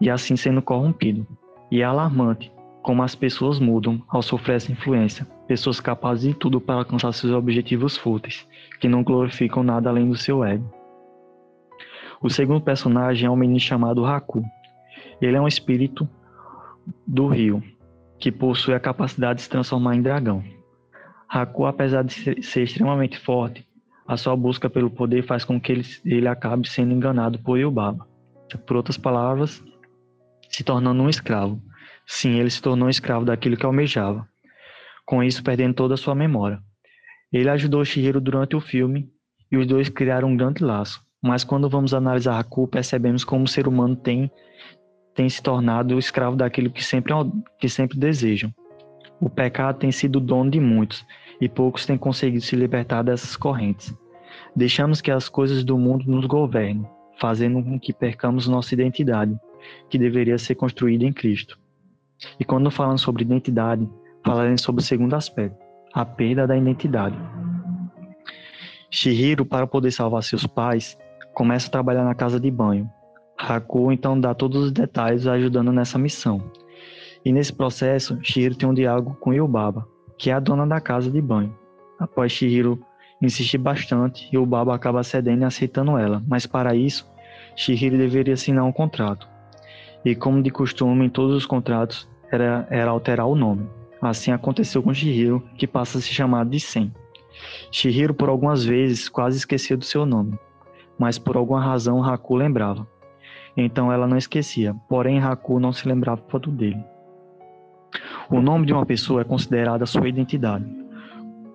e 0.01 0.09
assim 0.09 0.35
sendo 0.35 0.61
corrompido. 0.61 1.25
E 1.71 1.81
é 1.81 1.85
alarmante 1.85 2.52
como 2.83 3.01
as 3.01 3.15
pessoas 3.15 3.59
mudam 3.59 4.03
ao 4.09 4.21
sofrer 4.21 4.57
essa 4.57 4.71
influência. 4.71 5.25
Pessoas 5.47 5.79
capazes 5.79 6.27
de 6.27 6.33
tudo 6.35 6.61
para 6.61 6.75
alcançar 6.75 7.11
seus 7.13 7.31
objetivos 7.31 7.97
fúteis, 7.97 8.47
que 8.79 8.89
não 8.89 9.03
glorificam 9.03 9.63
nada 9.63 9.89
além 9.89 10.07
do 10.07 10.17
seu 10.17 10.43
ego. 10.43 10.71
O 12.21 12.29
segundo 12.29 12.61
personagem 12.61 13.25
é 13.25 13.31
um 13.31 13.35
menino 13.35 13.59
chamado 13.59 14.05
Haku, 14.05 14.43
ele 15.21 15.37
é 15.37 15.41
um 15.41 15.47
espírito 15.47 16.07
do 17.07 17.27
rio, 17.27 17.63
que 18.19 18.31
possui 18.31 18.73
a 18.73 18.79
capacidade 18.79 19.37
de 19.37 19.43
se 19.43 19.49
transformar 19.49 19.95
em 19.95 20.01
dragão. 20.01 20.43
Haku, 21.27 21.65
apesar 21.65 22.03
de 22.03 22.43
ser 22.43 22.63
extremamente 22.63 23.17
forte, 23.17 23.65
a 24.05 24.17
sua 24.17 24.35
busca 24.35 24.69
pelo 24.69 24.89
poder 24.89 25.23
faz 25.23 25.45
com 25.45 25.59
que 25.59 25.71
ele, 25.71 25.85
ele 26.05 26.27
acabe 26.27 26.67
sendo 26.67 26.93
enganado 26.93 27.39
por 27.39 27.57
Yubaba. 27.57 28.05
Por 28.67 28.75
outras 28.75 28.97
palavras, 28.97 29.63
se 30.49 30.63
tornando 30.63 31.01
um 31.01 31.09
escravo. 31.09 31.59
Sim, 32.15 32.39
ele 32.39 32.49
se 32.51 32.61
tornou 32.61 32.89
escravo 32.89 33.25
daquilo 33.25 33.57
que 33.57 33.65
almejava, 33.65 34.29
com 35.03 35.23
isso 35.23 35.43
perdendo 35.43 35.73
toda 35.73 35.95
a 35.95 35.97
sua 35.97 36.13
memória. 36.13 36.61
Ele 37.31 37.49
ajudou 37.49 37.83
Shihiro 37.83 38.21
durante 38.21 38.55
o 38.55 38.61
filme 38.61 39.09
e 39.51 39.57
os 39.57 39.65
dois 39.65 39.89
criaram 39.89 40.27
um 40.27 40.37
grande 40.37 40.63
laço. 40.63 41.03
Mas 41.19 41.43
quando 41.43 41.67
vamos 41.67 41.91
analisar 41.91 42.37
Haku, 42.37 42.67
percebemos 42.67 43.23
como 43.23 43.45
o 43.45 43.47
ser 43.47 43.67
humano 43.67 43.95
tem 43.95 44.31
tem 45.15 45.27
se 45.27 45.41
tornado 45.41 45.97
escravo 45.97 46.35
daquilo 46.35 46.69
que 46.69 46.83
sempre, 46.83 47.11
que 47.59 47.67
sempre 47.67 47.97
desejam. 47.97 48.53
O 49.19 49.27
pecado 49.27 49.79
tem 49.79 49.91
sido 49.91 50.19
dono 50.19 50.51
de 50.51 50.59
muitos 50.59 51.03
e 51.41 51.49
poucos 51.49 51.83
têm 51.83 51.97
conseguido 51.97 52.43
se 52.43 52.55
libertar 52.55 53.01
dessas 53.01 53.35
correntes. 53.35 53.91
Deixamos 54.55 55.01
que 55.01 55.09
as 55.09 55.27
coisas 55.27 55.63
do 55.63 55.79
mundo 55.79 56.05
nos 56.05 56.27
governem, 56.27 56.87
fazendo 57.19 57.63
com 57.63 57.79
que 57.79 57.91
percamos 57.91 58.47
nossa 58.47 58.75
identidade, 58.75 59.35
que 59.89 59.97
deveria 59.97 60.37
ser 60.37 60.53
construída 60.53 61.05
em 61.05 61.11
Cristo. 61.11 61.62
E 62.39 62.45
quando 62.45 62.71
falamos 62.71 63.01
sobre 63.01 63.23
identidade, 63.23 63.89
falaremos 64.25 64.61
sobre 64.61 64.81
o 64.81 64.85
segundo 64.85 65.15
aspecto, 65.15 65.57
a 65.93 66.05
perda 66.05 66.47
da 66.47 66.57
identidade. 66.57 67.17
Shihiro, 68.89 69.45
para 69.45 69.67
poder 69.67 69.91
salvar 69.91 70.23
seus 70.23 70.45
pais, 70.45 70.97
começa 71.33 71.67
a 71.67 71.71
trabalhar 71.71 72.03
na 72.03 72.13
casa 72.13 72.39
de 72.39 72.51
banho, 72.51 72.89
Haku 73.37 73.91
então 73.91 74.19
dá 74.19 74.33
todos 74.33 74.65
os 74.65 74.71
detalhes 74.71 75.27
ajudando 75.27 75.71
nessa 75.71 75.97
missão. 75.97 76.51
E 77.25 77.31
nesse 77.31 77.51
processo, 77.53 78.17
Shihiro 78.21 78.55
tem 78.55 78.67
um 78.67 78.73
diálogo 78.73 79.17
com 79.19 79.33
Yubaba, 79.33 79.87
que 80.17 80.29
é 80.29 80.33
a 80.33 80.39
dona 80.39 80.65
da 80.67 80.79
casa 80.79 81.09
de 81.09 81.21
banho. 81.21 81.57
Após 81.99 82.31
Shihiro 82.31 82.79
insistir 83.21 83.57
bastante, 83.57 84.29
Yubaba 84.33 84.75
acaba 84.75 85.03
cedendo 85.03 85.43
e 85.43 85.45
aceitando 85.45 85.97
ela, 85.97 86.21
mas 86.27 86.45
para 86.45 86.75
isso, 86.75 87.09
Shihiro 87.55 87.97
deveria 87.97 88.33
assinar 88.33 88.65
um 88.65 88.71
contrato. 88.71 89.27
E 90.03 90.15
como 90.15 90.41
de 90.41 90.49
costume 90.49 91.05
em 91.05 91.09
todos 91.09 91.35
os 91.35 91.45
contratos, 91.45 92.09
era, 92.33 92.67
era 92.69 92.91
alterar 92.91 93.27
o 93.27 93.35
nome. 93.35 93.67
Assim 94.01 94.31
aconteceu 94.31 94.81
com 94.81 94.93
Shihiro, 94.93 95.43
que 95.55 95.67
passa 95.67 95.97
a 95.97 96.01
se 96.01 96.09
chamar 96.09 96.45
de 96.45 96.59
Sen. 96.59 96.91
Shihiro 97.71 98.13
por 98.13 98.29
algumas 98.29 98.63
vezes 98.65 99.07
quase 99.07 99.37
esqueceu 99.37 99.77
do 99.77 99.85
seu 99.85 100.05
nome, 100.05 100.37
mas 100.97 101.17
por 101.17 101.37
alguma 101.37 101.61
razão 101.61 102.03
Haku 102.03 102.35
lembrava. 102.35 102.87
Então 103.55 103.91
ela 103.91 104.07
não 104.07 104.17
esquecia, 104.17 104.75
porém 104.89 105.19
Haku 105.19 105.59
não 105.59 105.71
se 105.71 105.87
lembrava 105.87 106.21
do 106.21 106.51
dele. 106.51 106.83
O 108.29 108.41
nome 108.41 108.65
de 108.65 108.73
uma 108.73 108.85
pessoa 108.85 109.21
é 109.21 109.23
considerado 109.23 109.83
a 109.83 109.85
sua 109.85 110.07
identidade. 110.09 110.65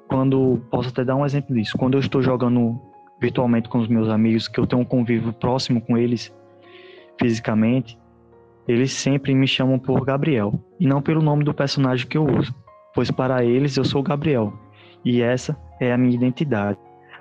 Quando, 0.06 0.62
posso 0.70 0.88
até 0.88 1.04
dar 1.04 1.16
um 1.16 1.26
exemplo 1.26 1.54
disso, 1.54 1.76
quando 1.76 1.94
eu 1.94 2.00
estou 2.00 2.22
jogando 2.22 2.80
virtualmente 3.20 3.68
com 3.68 3.78
os 3.78 3.88
meus 3.88 4.08
amigos, 4.08 4.46
que 4.46 4.60
eu 4.60 4.66
tenho 4.66 4.82
um 4.82 4.84
convívio 4.84 5.32
próximo 5.32 5.80
com 5.80 5.98
eles 5.98 6.32
fisicamente, 7.20 7.98
eles 8.68 8.92
sempre 8.92 9.34
me 9.34 9.48
chamam 9.48 9.78
por 9.78 10.04
Gabriel, 10.04 10.52
e 10.78 10.86
não 10.86 11.00
pelo 11.00 11.22
nome 11.22 11.42
do 11.42 11.54
personagem 11.54 12.06
que 12.06 12.18
eu 12.18 12.26
uso, 12.26 12.54
pois 12.94 13.10
para 13.10 13.42
eles 13.42 13.76
eu 13.78 13.84
sou 13.84 14.02
Gabriel, 14.02 14.52
e 15.02 15.22
essa 15.22 15.58
é 15.80 15.90
a 15.90 15.96
minha 15.96 16.14
identidade. 16.14 16.78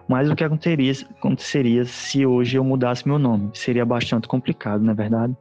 Mas 0.09 0.29
o 0.29 0.35
que 0.35 0.43
aconteceria, 0.43 0.91
aconteceria 1.17 1.85
se 1.85 2.25
hoje 2.25 2.57
eu 2.57 2.63
mudasse 2.63 3.07
meu 3.07 3.17
nome? 3.17 3.49
Seria 3.53 3.85
bastante 3.85 4.27
complicado, 4.27 4.81
não 4.81 4.91
é 4.91 4.95
verdade? 4.95 5.35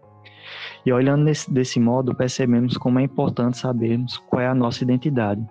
E 0.85 0.93
olhando 0.93 1.25
nesse, 1.25 1.53
desse 1.53 1.81
modo, 1.81 2.15
percebemos 2.15 2.77
como 2.77 3.01
é 3.01 3.03
importante 3.03 3.59
sabermos 3.59 4.17
qual 4.19 4.43
é 4.43 4.47
a 4.47 4.55
nossa 4.55 4.85
identidade. 4.85 5.45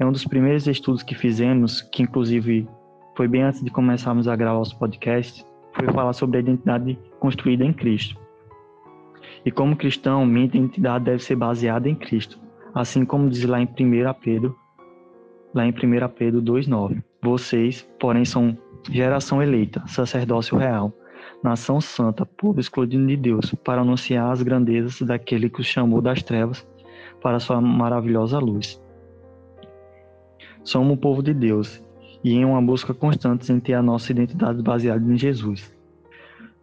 É 0.00 0.06
um 0.06 0.12
dos 0.12 0.24
primeiros 0.24 0.66
estudos 0.66 1.02
que 1.02 1.14
fizemos, 1.14 1.82
que 1.82 2.02
inclusive 2.02 2.66
foi 3.14 3.28
bem 3.28 3.42
antes 3.42 3.62
de 3.62 3.70
começarmos 3.70 4.28
a 4.28 4.34
gravar 4.34 4.60
os 4.60 4.72
podcasts, 4.72 5.44
foi 5.74 5.90
falar 5.92 6.12
sobre 6.14 6.38
a 6.38 6.40
identidade 6.40 6.98
construída 7.20 7.64
em 7.64 7.72
Cristo. 7.72 8.23
E 9.44 9.50
como 9.50 9.76
cristão, 9.76 10.24
minha 10.24 10.46
identidade 10.46 11.04
deve 11.04 11.22
ser 11.22 11.36
baseada 11.36 11.88
em 11.88 11.94
Cristo, 11.94 12.38
assim 12.74 13.04
como 13.04 13.28
diz 13.28 13.44
lá 13.44 13.60
em 13.60 13.66
1 13.66 13.68
Pedro, 14.20 14.56
lá 15.54 15.66
em 15.66 15.70
1 15.70 15.74
Pedro 16.16 16.42
2,9. 16.42 17.02
Vocês, 17.22 17.88
porém, 18.00 18.24
são 18.24 18.56
geração 18.90 19.42
eleita, 19.42 19.82
sacerdócio 19.86 20.56
real, 20.56 20.92
nação 21.42 21.80
santa, 21.80 22.24
povo 22.24 22.60
escolhido 22.60 23.06
de 23.06 23.16
Deus, 23.16 23.54
para 23.64 23.82
anunciar 23.82 24.30
as 24.30 24.42
grandezas 24.42 25.00
daquele 25.02 25.50
que 25.50 25.60
os 25.60 25.66
chamou 25.66 26.00
das 26.00 26.22
trevas 26.22 26.66
para 27.20 27.40
sua 27.40 27.60
maravilhosa 27.60 28.38
luz. 28.38 28.82
Somos 30.62 30.94
o 30.94 30.96
povo 30.96 31.22
de 31.22 31.34
Deus 31.34 31.82
e 32.22 32.32
em 32.32 32.44
uma 32.44 32.60
busca 32.60 32.94
constante 32.94 33.52
em 33.52 33.60
ter 33.60 33.74
a 33.74 33.82
nossa 33.82 34.10
identidade 34.10 34.62
baseada 34.62 35.04
em 35.04 35.16
Jesus. 35.16 35.73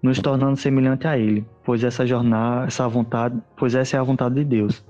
Nos 0.01 0.19
tornando 0.19 0.57
semelhante 0.57 1.07
a 1.07 1.17
ele, 1.17 1.45
pois 1.63 1.83
essa 1.83 2.05
jornada, 2.05 2.65
essa 2.65 2.87
vontade, 2.87 3.39
pois 3.55 3.75
essa 3.75 3.97
é 3.97 3.99
a 3.99 4.03
vontade 4.03 4.35
de 4.35 4.43
Deus, 4.43 4.83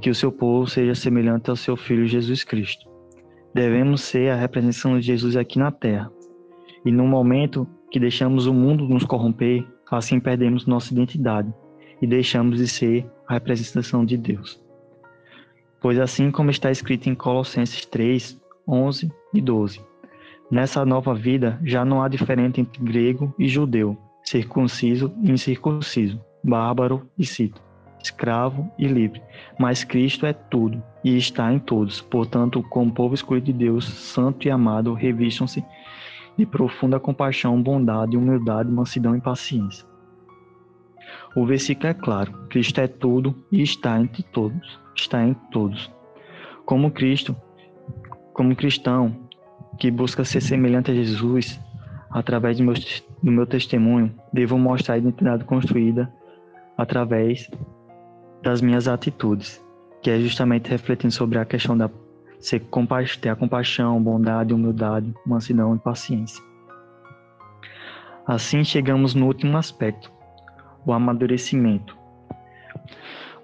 que 0.00 0.10
o 0.10 0.14
seu 0.14 0.30
povo 0.30 0.66
seja 0.66 0.94
semelhante 0.94 1.48
ao 1.48 1.56
seu 1.56 1.76
filho 1.76 2.06
Jesus 2.06 2.44
Cristo. 2.44 2.86
Devemos 3.54 4.02
ser 4.02 4.30
a 4.30 4.36
representação 4.36 4.98
de 4.98 5.06
Jesus 5.06 5.36
aqui 5.36 5.58
na 5.58 5.70
terra. 5.70 6.10
E 6.84 6.90
no 6.90 7.06
momento 7.06 7.66
que 7.90 8.00
deixamos 8.00 8.46
o 8.46 8.52
mundo 8.52 8.86
nos 8.88 9.04
corromper, 9.04 9.64
assim 9.90 10.18
perdemos 10.18 10.66
nossa 10.66 10.92
identidade 10.92 11.52
e 12.02 12.06
deixamos 12.06 12.58
de 12.58 12.68
ser 12.68 13.06
a 13.26 13.34
representação 13.34 14.04
de 14.04 14.16
Deus. 14.16 14.62
Pois 15.80 15.98
assim 15.98 16.30
como 16.30 16.50
está 16.50 16.70
escrito 16.70 17.08
em 17.08 17.14
Colossenses 17.14 17.86
3, 17.86 18.40
11 18.66 19.12
e 19.32 19.40
12, 19.40 19.80
nessa 20.50 20.84
nova 20.84 21.14
vida 21.14 21.58
já 21.62 21.84
não 21.84 22.02
há 22.02 22.08
diferença 22.08 22.60
entre 22.60 22.82
grego 22.82 23.34
e 23.38 23.48
judeu, 23.48 23.96
circunciso 24.24 25.14
e 25.22 25.30
incircunciso, 25.30 26.20
bárbaro 26.42 27.08
e 27.18 27.24
cito, 27.26 27.62
escravo 28.02 28.70
e 28.78 28.86
livre, 28.86 29.22
mas 29.58 29.84
Cristo 29.84 30.26
é 30.26 30.32
tudo 30.32 30.82
e 31.04 31.16
está 31.16 31.52
em 31.52 31.58
todos. 31.58 32.00
Portanto, 32.00 32.62
como 32.70 32.92
povo 32.92 33.14
escolhido 33.14 33.46
de 33.46 33.52
Deus, 33.52 33.84
santo 33.84 34.48
e 34.48 34.50
amado, 34.50 34.94
revistam-se 34.94 35.64
de 36.36 36.44
profunda 36.44 36.98
compaixão, 36.98 37.62
bondade, 37.62 38.16
humildade, 38.16 38.70
mansidão 38.70 39.14
e 39.14 39.20
paciência. 39.20 39.86
O 41.36 41.46
versículo 41.46 41.88
é 41.88 41.94
claro: 41.94 42.32
Cristo 42.48 42.80
é 42.80 42.88
tudo 42.88 43.34
e 43.52 43.62
está 43.62 44.00
entre 44.00 44.22
todos, 44.22 44.80
está 44.96 45.22
em 45.22 45.34
todos. 45.52 45.90
Como 46.64 46.90
Cristo, 46.90 47.36
como 48.32 48.56
cristão 48.56 49.28
que 49.78 49.90
busca 49.90 50.24
ser 50.24 50.40
semelhante 50.40 50.90
a 50.90 50.94
Jesus, 50.94 51.60
através 52.10 52.58
do 52.58 52.64
meu, 52.64 52.74
do 53.24 53.32
meu 53.32 53.46
testemunho, 53.46 54.14
devo 54.30 54.58
mostrar 54.58 54.96
a 54.96 54.98
identidade 54.98 55.44
construída 55.44 56.12
através 56.76 57.50
das 58.42 58.60
minhas 58.60 58.86
atitudes, 58.86 59.64
que 60.02 60.10
é 60.10 60.18
justamente 60.20 60.68
refletindo 60.68 61.10
sobre 61.10 61.38
a 61.38 61.44
questão 61.46 61.74
da 61.76 61.90
ser 62.38 62.62
ter 63.22 63.30
a 63.30 63.36
compaixão, 63.36 64.02
bondade, 64.02 64.52
humildade, 64.52 65.14
mansidão 65.24 65.74
e 65.74 65.78
paciência. 65.78 66.44
Assim 68.26 68.62
chegamos 68.62 69.14
no 69.14 69.24
último 69.24 69.56
aspecto, 69.56 70.12
o 70.84 70.92
amadurecimento. 70.92 71.96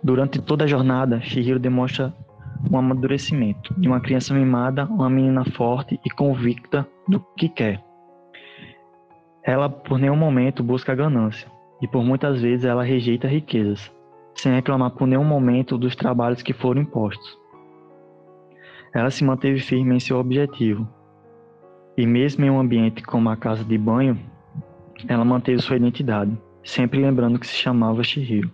Durante 0.03 0.43
toda 0.43 0.65
a 0.65 0.67
jornada, 0.67 1.23
Shihiro 1.23 1.59
demonstra 1.59 2.13
um 2.71 2.77
amadurecimento 2.77 3.73
de 3.81 3.89
uma 3.89 4.01
criança 4.01 4.35
mimada, 4.35 4.85
uma 4.85 5.09
menina 5.09 5.43
forte 5.47 5.99
e 6.05 6.11
convicta 6.11 6.87
do 7.09 7.19
que 7.39 7.49
quer. 7.49 7.90
Ela 9.51 9.69
por 9.69 9.99
nenhum 9.99 10.15
momento 10.15 10.63
busca 10.63 10.95
ganância 10.95 11.51
e 11.83 11.89
por 11.89 12.05
muitas 12.05 12.41
vezes 12.41 12.65
ela 12.65 12.85
rejeita 12.85 13.27
riquezas, 13.27 13.93
sem 14.33 14.55
reclamar 14.55 14.93
por 14.93 15.09
nenhum 15.09 15.25
momento 15.25 15.77
dos 15.77 15.97
trabalhos 15.97 16.41
que 16.41 16.53
foram 16.53 16.83
impostos. 16.83 17.37
Ela 18.95 19.11
se 19.11 19.25
manteve 19.25 19.59
firme 19.59 19.97
em 19.97 19.99
seu 19.99 20.19
objetivo. 20.21 20.89
E 21.97 22.07
mesmo 22.07 22.45
em 22.45 22.51
um 22.51 22.61
ambiente 22.61 23.03
como 23.03 23.29
a 23.29 23.37
casa 23.37 23.65
de 23.65 23.77
banho, 23.77 24.21
ela 25.09 25.25
manteve 25.25 25.61
sua 25.61 25.79
identidade, 25.79 26.31
sempre 26.63 27.01
lembrando 27.01 27.41
que 27.41 27.47
se 27.49 27.57
chamava 27.57 28.05
Shihiro. 28.05 28.53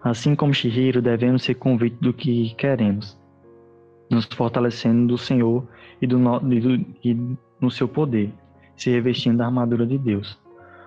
Assim 0.00 0.36
como 0.36 0.54
Shihiro, 0.54 1.02
devemos 1.02 1.42
ser 1.42 1.56
convictos 1.56 2.00
do 2.00 2.14
que 2.14 2.54
queremos, 2.54 3.20
nos 4.08 4.26
fortalecendo 4.26 5.08
do 5.08 5.18
Senhor 5.18 5.66
e, 6.00 6.06
do, 6.06 6.18
e, 6.52 6.60
do, 6.60 6.74
e 7.02 7.36
no 7.60 7.68
seu 7.68 7.88
poder, 7.88 8.32
se 8.76 8.90
revestindo 8.90 9.38
da 9.38 9.46
armadura 9.46 9.86
de 9.86 9.98
Deus, 9.98 10.38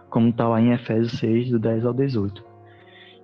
como 0.09 0.29
está 0.29 0.47
lá 0.47 0.61
em 0.61 0.71
Efésios 0.71 1.13
6, 1.19 1.51
do 1.51 1.59
10 1.59 1.85
ao 1.85 1.93
18. 1.93 2.43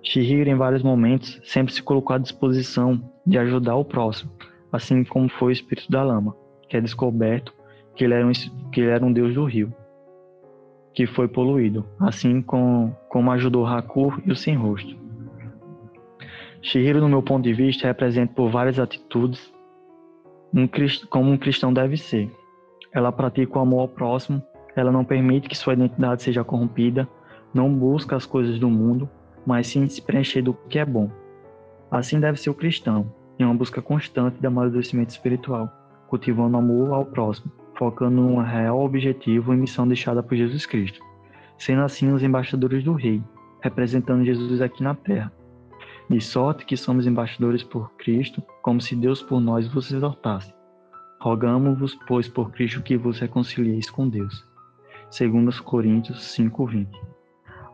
Shihiro, 0.02 0.50
em 0.50 0.54
vários 0.54 0.82
momentos, 0.82 1.40
sempre 1.44 1.72
se 1.72 1.82
colocou 1.82 2.14
à 2.14 2.18
disposição 2.18 3.02
de 3.26 3.38
ajudar 3.38 3.76
o 3.76 3.84
próximo, 3.84 4.30
assim 4.70 5.02
como 5.02 5.28
foi 5.28 5.48
o 5.48 5.52
espírito 5.52 5.90
da 5.90 6.02
lama, 6.02 6.36
que 6.68 6.76
é 6.76 6.80
descoberto 6.80 7.54
que 7.94 8.04
ele 8.04 8.14
era 8.14 8.26
um, 8.26 8.32
que 8.70 8.80
ele 8.80 8.90
era 8.90 9.04
um 9.04 9.12
deus 9.12 9.34
do 9.34 9.44
rio, 9.44 9.72
que 10.92 11.06
foi 11.06 11.26
poluído, 11.26 11.86
assim 11.98 12.42
com, 12.42 12.94
como 13.08 13.30
ajudou 13.32 13.66
Hakur 13.66 14.20
e 14.26 14.32
o 14.32 14.36
Sem 14.36 14.56
Rosto. 14.56 14.94
Shihiro, 16.60 17.00
no 17.00 17.08
meu 17.08 17.22
ponto 17.22 17.44
de 17.44 17.52
vista, 17.52 17.86
representa 17.86 18.32
por 18.34 18.50
várias 18.50 18.78
atitudes 18.78 19.52
um, 20.52 20.68
como 21.10 21.30
um 21.30 21.36
cristão 21.36 21.72
deve 21.72 21.96
ser. 21.96 22.30
Ela 22.92 23.10
pratica 23.10 23.58
o 23.58 23.62
amor 23.62 23.80
ao 23.80 23.88
próximo, 23.88 24.42
ela 24.76 24.90
não 24.90 25.04
permite 25.04 25.48
que 25.48 25.56
sua 25.56 25.74
identidade 25.74 26.22
seja 26.22 26.44
corrompida, 26.44 27.08
não 27.52 27.72
busca 27.72 28.16
as 28.16 28.26
coisas 28.26 28.58
do 28.58 28.68
mundo, 28.68 29.08
mas 29.46 29.68
sim 29.68 29.86
se 29.88 30.02
preencher 30.02 30.42
do 30.42 30.54
que 30.54 30.78
é 30.78 30.84
bom. 30.84 31.10
Assim 31.90 32.18
deve 32.18 32.40
ser 32.40 32.50
o 32.50 32.54
cristão, 32.54 33.12
em 33.38 33.44
uma 33.44 33.54
busca 33.54 33.80
constante 33.80 34.40
de 34.40 34.46
amadurecimento 34.46 35.12
espiritual, 35.12 35.70
cultivando 36.08 36.56
amor 36.56 36.92
ao 36.92 37.06
próximo, 37.06 37.52
focando 37.76 38.20
num 38.20 38.40
real 38.40 38.80
objetivo 38.80 39.52
e 39.52 39.56
missão 39.56 39.86
deixada 39.86 40.22
por 40.22 40.36
Jesus 40.36 40.66
Cristo, 40.66 41.00
sendo 41.58 41.82
assim 41.82 42.12
os 42.12 42.22
embaixadores 42.22 42.82
do 42.82 42.94
Rei, 42.94 43.22
representando 43.60 44.24
Jesus 44.24 44.60
aqui 44.60 44.82
na 44.82 44.94
terra. 44.94 45.32
De 46.08 46.20
sorte 46.20 46.66
que 46.66 46.76
somos 46.76 47.06
embaixadores 47.06 47.62
por 47.62 47.90
Cristo, 47.96 48.42
como 48.62 48.80
se 48.80 48.94
Deus 48.94 49.22
por 49.22 49.40
nós 49.40 49.66
vos 49.66 49.90
exortasse. 49.90 50.52
Rogamos-vos, 51.20 51.98
pois, 52.06 52.28
por 52.28 52.50
Cristo 52.50 52.82
que 52.82 52.96
vos 52.96 53.18
reconcilieis 53.18 53.88
com 53.88 54.06
Deus. 54.06 54.44
2 55.10 55.60
Coríntios 55.60 56.34
5:20. 56.36 56.88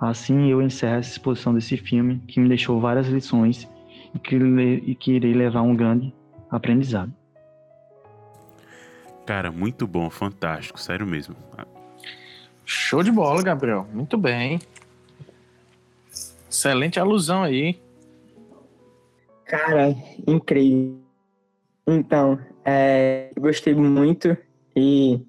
Assim 0.00 0.50
eu 0.50 0.62
encerro 0.62 0.98
essa 0.98 1.10
exposição 1.10 1.52
desse 1.52 1.76
filme, 1.76 2.18
que 2.26 2.40
me 2.40 2.48
deixou 2.48 2.80
várias 2.80 3.06
lições 3.08 3.68
e 4.14 4.18
que, 4.18 4.36
e 4.36 4.94
que 4.94 5.12
irei 5.12 5.34
levar 5.34 5.62
um 5.62 5.74
grande 5.74 6.14
aprendizado. 6.50 7.12
Cara, 9.26 9.52
muito 9.52 9.86
bom, 9.86 10.10
fantástico, 10.10 10.80
sério 10.80 11.06
mesmo. 11.06 11.36
Show 12.64 13.02
de 13.02 13.10
bola, 13.10 13.42
Gabriel. 13.42 13.86
Muito 13.92 14.16
bem. 14.16 14.58
Excelente 16.50 16.98
alusão 16.98 17.42
aí. 17.42 17.78
Cara, 19.44 19.94
incrível. 20.26 20.98
Então, 21.86 22.38
é, 22.64 23.30
gostei 23.38 23.74
muito 23.74 24.36
e, 24.74 25.20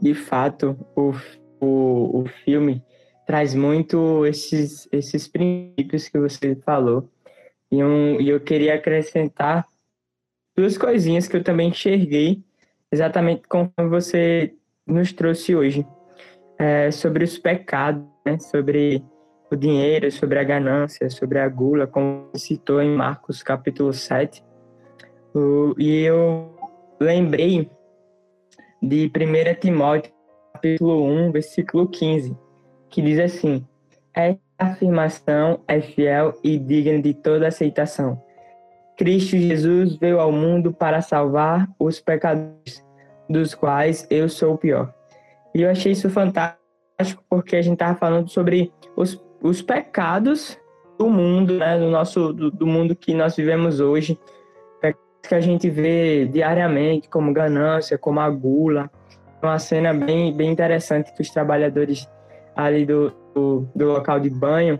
de 0.00 0.14
fato, 0.14 0.76
o, 0.96 1.12
o, 1.60 2.22
o 2.22 2.26
filme 2.44 2.82
traz 3.26 3.54
muito 3.54 4.26
esses, 4.26 4.88
esses 4.90 5.28
princípios 5.28 6.08
que 6.08 6.18
você 6.18 6.56
falou 6.56 7.08
e, 7.70 7.84
um, 7.84 8.20
e 8.20 8.28
eu 8.28 8.40
queria 8.40 8.74
acrescentar 8.74 9.66
duas 10.56 10.76
coisinhas 10.76 11.28
que 11.28 11.36
eu 11.36 11.44
também 11.44 11.68
enxerguei, 11.68 12.42
exatamente 12.90 13.42
como 13.48 13.70
você 13.88 14.54
nos 14.86 15.12
trouxe 15.12 15.54
hoje, 15.54 15.86
é, 16.58 16.90
sobre 16.90 17.22
os 17.22 17.38
pecados, 17.38 18.02
né? 18.26 18.38
sobre 18.38 19.04
o 19.50 19.56
dinheiro, 19.56 20.10
sobre 20.10 20.38
a 20.38 20.44
ganância, 20.44 21.08
sobre 21.10 21.38
a 21.38 21.48
gula, 21.48 21.86
como 21.86 22.30
citou 22.34 22.82
em 22.82 22.94
Marcos 22.94 23.42
capítulo 23.42 23.92
7. 23.92 24.42
O, 25.34 25.74
e 25.78 26.02
eu 26.02 26.52
lembrei 27.00 27.70
de 28.82 29.06
1 29.06 29.60
Timóteo 29.60 30.12
capítulo 30.54 31.04
1, 31.04 31.32
versículo 31.32 31.86
15, 31.88 32.36
que 32.88 33.02
diz 33.02 33.18
assim: 33.18 33.66
Essa 34.14 34.38
afirmação 34.58 35.60
é 35.66 35.80
fiel 35.80 36.38
e 36.42 36.58
digna 36.58 37.00
de 37.00 37.14
toda 37.14 37.48
aceitação. 37.48 38.20
Cristo 38.96 39.36
Jesus 39.36 39.96
veio 39.96 40.20
ao 40.20 40.30
mundo 40.30 40.72
para 40.72 41.00
salvar 41.00 41.68
os 41.78 42.00
pecadores, 42.00 42.84
dos 43.28 43.54
quais 43.54 44.06
eu 44.10 44.28
sou 44.28 44.54
o 44.54 44.58
pior. 44.58 44.92
E 45.54 45.62
eu 45.62 45.70
achei 45.70 45.92
isso 45.92 46.10
fantástico 46.10 47.24
porque 47.28 47.56
a 47.56 47.62
gente 47.62 47.74
estava 47.74 47.96
falando 47.96 48.28
sobre 48.28 48.70
os, 48.94 49.18
os 49.42 49.62
pecados 49.62 50.58
do 50.98 51.08
mundo, 51.08 51.54
né, 51.56 51.78
do 51.78 51.88
nosso 51.88 52.32
do, 52.32 52.50
do 52.50 52.66
mundo 52.66 52.94
que 52.94 53.14
nós 53.14 53.34
vivemos 53.34 53.80
hoje, 53.80 54.18
que 55.22 55.34
a 55.34 55.40
gente 55.40 55.68
vê 55.68 56.26
diariamente, 56.26 57.08
como 57.08 57.32
ganância, 57.32 57.98
como 57.98 58.20
a 58.20 58.28
gula. 58.28 58.90
Uma 59.42 59.58
cena 59.58 59.92
bem, 59.94 60.34
bem 60.34 60.50
interessante 60.50 61.12
que 61.14 61.22
os 61.22 61.30
trabalhadores 61.30 62.08
ali 62.54 62.84
do, 62.84 63.12
do, 63.34 63.68
do 63.74 63.86
local 63.86 64.20
de 64.20 64.28
banho, 64.28 64.78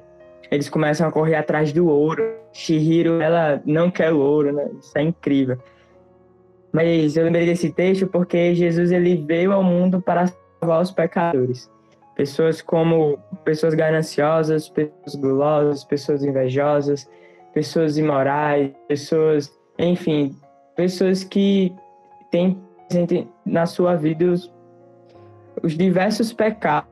eles 0.50 0.68
começam 0.68 1.09
a 1.09 1.12
correr 1.12 1.37
atrás 1.37 1.72
do 1.72 1.88
ouro. 1.88 2.22
Shihiro, 2.53 3.22
ela 3.22 3.62
não 3.64 3.90
quer 3.90 4.12
o 4.12 4.18
ouro, 4.18 4.53
né? 4.53 4.68
Isso 4.81 4.96
é 4.98 5.03
incrível. 5.03 5.59
Mas 6.72 7.16
eu 7.16 7.24
lembrei 7.24 7.46
desse 7.46 7.72
texto 7.72 8.07
porque 8.07 8.55
Jesus 8.55 8.92
ele 8.92 9.16
veio 9.16 9.53
ao 9.53 9.62
mundo 9.62 10.00
para 10.00 10.26
salvar 10.59 10.83
os 10.83 10.90
pecadores. 10.90 11.70
Pessoas 12.14 12.61
como 12.61 13.18
pessoas 13.44 13.74
gananciosas, 13.74 14.68
pessoas 14.68 15.14
gulosas, 15.14 15.85
pessoas 15.85 16.22
invejosas, 16.22 17.09
pessoas 17.53 17.96
imorais, 17.96 18.72
pessoas, 18.87 19.50
enfim, 19.88 20.37
pessoas 20.77 21.25
que 21.25 21.75
têm 22.31 22.61
na 23.45 23.66
sua 23.66 23.97
vida 23.97 24.25
os, 24.25 24.53
os 25.62 25.77
diversos 25.77 26.33
pecados 26.33 26.90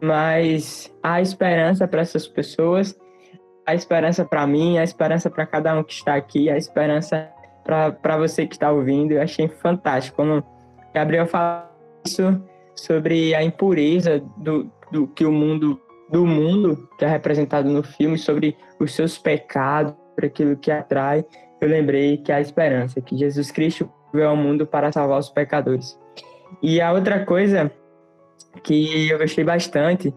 mas 0.00 0.92
há 1.02 1.20
esperança 1.20 1.86
para 1.86 2.00
essas 2.00 2.26
pessoas, 2.26 2.98
há 3.66 3.74
esperança 3.74 4.24
para 4.24 4.46
mim, 4.46 4.78
há 4.78 4.84
esperança 4.84 5.30
para 5.30 5.46
cada 5.46 5.78
um 5.78 5.82
que 5.82 5.92
está 5.92 6.14
aqui, 6.14 6.50
há 6.50 6.56
esperança 6.56 7.30
para 7.64 8.16
você 8.16 8.46
que 8.46 8.54
está 8.54 8.70
ouvindo. 8.70 9.12
Eu 9.12 9.22
achei 9.22 9.48
fantástico 9.48 10.16
quando 10.16 10.44
Gabriel 10.94 11.26
fala 11.26 11.70
isso 12.04 12.42
sobre 12.74 13.34
a 13.34 13.42
impureza 13.42 14.22
do, 14.36 14.70
do 14.92 15.06
que 15.08 15.24
o 15.24 15.32
mundo 15.32 15.80
do 16.08 16.24
mundo 16.24 16.88
que 16.96 17.04
é 17.04 17.08
representado 17.08 17.68
no 17.68 17.82
filme, 17.82 18.16
sobre 18.16 18.56
os 18.78 18.94
seus 18.94 19.18
pecados, 19.18 19.92
para 20.14 20.26
aquilo 20.26 20.56
que 20.56 20.70
atrai. 20.70 21.24
Eu 21.60 21.68
lembrei 21.68 22.18
que 22.18 22.30
há 22.30 22.40
esperança, 22.40 23.00
que 23.00 23.16
Jesus 23.16 23.50
Cristo 23.50 23.90
veio 24.12 24.28
ao 24.28 24.36
mundo 24.36 24.66
para 24.66 24.92
salvar 24.92 25.18
os 25.18 25.28
pecadores. 25.28 25.98
E 26.62 26.80
a 26.80 26.92
outra 26.92 27.24
coisa 27.24 27.70
que 28.62 29.08
eu 29.08 29.18
gostei 29.18 29.44
bastante 29.44 30.14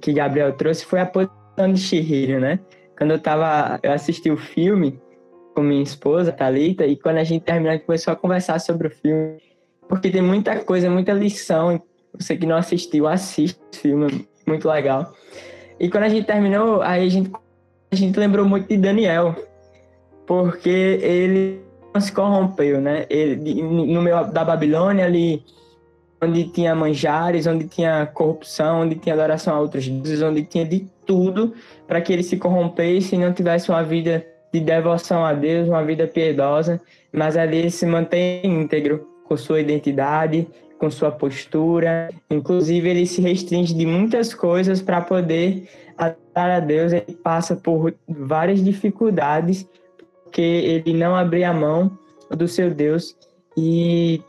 que 0.00 0.12
Gabriel 0.12 0.52
trouxe 0.52 0.84
foi 0.84 1.00
a 1.00 1.06
posição 1.06 1.72
de 1.72 1.78
Shihiro, 1.78 2.40
né? 2.40 2.58
Quando 2.96 3.12
eu 3.12 3.18
tava, 3.18 3.78
eu 3.82 3.92
assisti 3.92 4.30
o 4.30 4.36
filme 4.36 5.00
com 5.54 5.62
minha 5.62 5.82
esposa, 5.82 6.32
Thalita, 6.32 6.86
e 6.86 6.96
quando 6.96 7.18
a 7.18 7.24
gente 7.24 7.44
terminou, 7.44 7.70
a 7.70 7.74
gente 7.74 7.86
começou 7.86 8.12
a 8.12 8.16
conversar 8.16 8.58
sobre 8.60 8.88
o 8.88 8.90
filme, 8.90 9.38
porque 9.88 10.10
tem 10.10 10.22
muita 10.22 10.56
coisa, 10.60 10.90
muita 10.90 11.12
lição. 11.12 11.80
Você 12.14 12.36
que 12.36 12.46
não 12.46 12.56
assistiu, 12.56 13.06
assiste 13.06 13.60
o 13.72 13.76
filme, 13.76 14.28
muito 14.46 14.68
legal. 14.68 15.12
E 15.78 15.88
quando 15.88 16.04
a 16.04 16.08
gente 16.08 16.26
terminou, 16.26 16.82
aí 16.82 17.06
a 17.06 17.08
gente, 17.08 17.30
a 17.90 17.96
gente 17.96 18.18
lembrou 18.18 18.44
muito 18.44 18.68
de 18.68 18.76
Daniel, 18.76 19.34
porque 20.30 21.00
ele 21.02 21.60
não 21.92 22.00
se 22.00 22.12
corrompeu, 22.12 22.80
né? 22.80 23.04
Ele, 23.10 23.60
no 23.64 24.00
meio 24.00 24.22
da 24.26 24.44
Babilônia, 24.44 25.04
ali 25.04 25.42
onde 26.22 26.44
tinha 26.44 26.72
manjares, 26.72 27.48
onde 27.48 27.66
tinha 27.66 28.06
corrupção, 28.06 28.82
onde 28.82 28.94
tinha 28.94 29.16
adoração 29.16 29.56
a 29.56 29.58
outros 29.58 29.88
deuses, 29.88 30.22
onde 30.22 30.44
tinha 30.44 30.64
de 30.64 30.86
tudo 31.04 31.52
para 31.84 32.00
que 32.00 32.12
ele 32.12 32.22
se 32.22 32.36
corrompesse 32.36 33.16
e 33.16 33.18
não 33.18 33.32
tivesse 33.32 33.70
uma 33.70 33.82
vida 33.82 34.24
de 34.54 34.60
devoção 34.60 35.24
a 35.24 35.32
Deus, 35.32 35.66
uma 35.66 35.82
vida 35.82 36.06
piedosa, 36.06 36.80
mas 37.12 37.36
ali 37.36 37.56
ele 37.56 37.70
se 37.72 37.84
mantém 37.84 38.40
íntegro 38.46 39.08
com 39.24 39.36
sua 39.36 39.60
identidade, 39.60 40.46
com 40.78 40.88
sua 40.92 41.10
postura. 41.10 42.08
Inclusive, 42.30 42.88
ele 42.88 43.04
se 43.04 43.20
restringe 43.20 43.74
de 43.74 43.84
muitas 43.84 44.32
coisas 44.32 44.80
para 44.80 45.00
poder 45.00 45.68
adorar 45.98 46.50
a 46.52 46.60
Deus. 46.60 46.92
Ele 46.92 47.18
passa 47.20 47.56
por 47.56 47.92
várias 48.08 48.62
dificuldades 48.62 49.66
porque 50.30 50.40
ele 50.40 50.94
não 50.94 51.16
abria 51.16 51.50
a 51.50 51.52
mão 51.52 51.90
do 52.30 52.46
seu 52.46 52.72
Deus. 52.72 53.16
E 53.56 54.22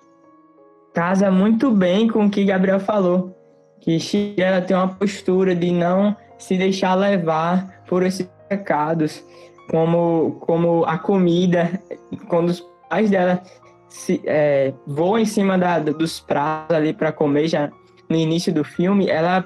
casa 0.94 1.30
muito 1.30 1.70
bem 1.70 2.08
com 2.08 2.26
o 2.26 2.30
que 2.30 2.44
Gabriel 2.44 2.80
falou, 2.80 3.38
que 3.80 4.34
ela 4.36 4.60
tem 4.62 4.76
uma 4.76 4.88
postura 4.88 5.56
de 5.56 5.72
não 5.72 6.16
se 6.40 6.58
deixar 6.58 6.96
levar 6.96 7.84
por 7.88 8.04
esses 8.04 8.28
pecados, 8.50 9.24
como, 9.70 10.38
como 10.42 10.84
a 10.86 10.98
comida, 10.98 11.80
quando 12.28 12.50
os 12.50 12.66
pais 12.90 13.12
dela 13.12 13.42
se, 13.88 14.22
é, 14.26 14.74
voam 14.88 15.20
em 15.20 15.26
cima 15.26 15.56
da, 15.56 15.78
dos 15.80 16.20
pratos 16.20 16.76
ali 16.76 16.94
para 16.94 17.12
comer 17.12 17.48
já 17.48 17.72
no 18.10 18.16
início 18.16 18.52
do 18.52 18.64
filme, 18.64 19.08
ela, 19.08 19.44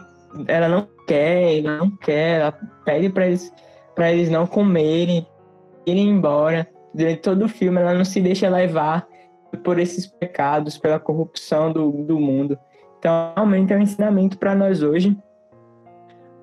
ela 0.48 0.70
não 0.70 0.88
quer, 1.06 1.60
ela 1.60 1.78
não 1.78 1.92
quer, 1.98 2.40
ela 2.40 2.52
pede 2.86 3.10
para 3.10 3.28
eles, 3.28 3.52
eles 4.00 4.30
não 4.30 4.48
comerem, 4.48 5.28
irem 5.86 6.10
embora. 6.10 6.68
Durante 6.94 7.22
todo 7.22 7.46
o 7.46 7.50
filme, 7.50 7.82
ela 7.82 7.94
não 7.94 8.06
se 8.06 8.22
deixa 8.22 8.50
levar 8.50 9.08
por 9.64 9.80
esses 9.80 10.08
pecados, 10.08 10.78
pela 10.78 11.00
corrupção 11.00 11.72
do, 11.72 11.92
do 11.92 12.20
mundo. 12.20 12.58
Então, 13.00 13.34
realmente 13.36 13.74
é 13.74 13.78
um 13.78 13.82
ensinamento 13.82 14.38
para 14.38 14.56
nós 14.56 14.82
hoje. 14.82 15.18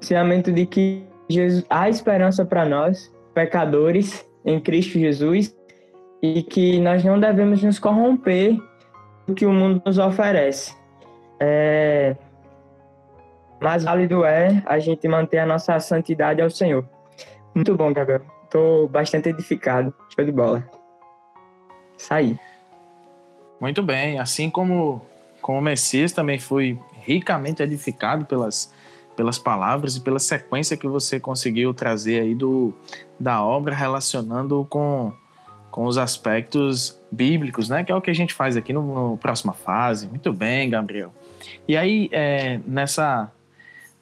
Ensinamento 0.00 0.52
de 0.52 0.66
que 0.66 1.06
Jesus, 1.28 1.64
há 1.70 1.88
esperança 1.88 2.44
para 2.44 2.64
nós, 2.64 3.12
pecadores, 3.34 4.26
em 4.44 4.60
Cristo 4.60 4.98
Jesus, 4.98 5.56
e 6.22 6.42
que 6.42 6.78
nós 6.80 7.04
não 7.04 7.18
devemos 7.18 7.62
nos 7.62 7.78
corromper 7.78 8.56
do 9.26 9.34
que 9.34 9.46
o 9.46 9.52
mundo 9.52 9.82
nos 9.84 9.98
oferece. 9.98 10.74
É... 11.40 12.16
Mais 13.60 13.84
válido 13.84 14.24
é 14.24 14.62
a 14.66 14.78
gente 14.78 15.06
manter 15.08 15.38
a 15.38 15.46
nossa 15.46 15.78
santidade 15.80 16.42
ao 16.42 16.50
Senhor. 16.50 16.84
Muito 17.54 17.74
bom, 17.76 17.92
Gabriel. 17.92 18.22
Estou 18.52 18.86
bastante 18.86 19.30
edificado. 19.30 19.94
Show 20.14 20.26
de 20.26 20.30
bola. 20.30 20.62
Saí. 21.96 22.38
Muito 23.58 23.82
bem. 23.82 24.18
Assim 24.18 24.50
como, 24.50 25.00
como 25.40 25.58
o 25.58 25.62
Messias 25.62 26.12
também 26.12 26.38
foi 26.38 26.78
ricamente 27.00 27.62
edificado 27.62 28.26
pelas, 28.26 28.70
pelas 29.16 29.38
palavras 29.38 29.96
e 29.96 30.00
pela 30.02 30.18
sequência 30.18 30.76
que 30.76 30.86
você 30.86 31.18
conseguiu 31.18 31.72
trazer 31.72 32.20
aí 32.20 32.34
do, 32.34 32.74
da 33.18 33.42
obra 33.42 33.74
relacionando 33.74 34.66
com, 34.68 35.14
com 35.70 35.86
os 35.86 35.96
aspectos 35.96 37.00
bíblicos, 37.10 37.70
né? 37.70 37.82
Que 37.82 37.90
é 37.90 37.94
o 37.94 38.02
que 38.02 38.10
a 38.10 38.14
gente 38.14 38.34
faz 38.34 38.54
aqui 38.54 38.74
no, 38.74 39.12
no 39.12 39.16
próxima 39.16 39.54
fase. 39.54 40.06
Muito 40.08 40.30
bem, 40.30 40.68
Gabriel. 40.68 41.10
E 41.66 41.74
aí, 41.74 42.10
é, 42.12 42.60
nessa, 42.66 43.32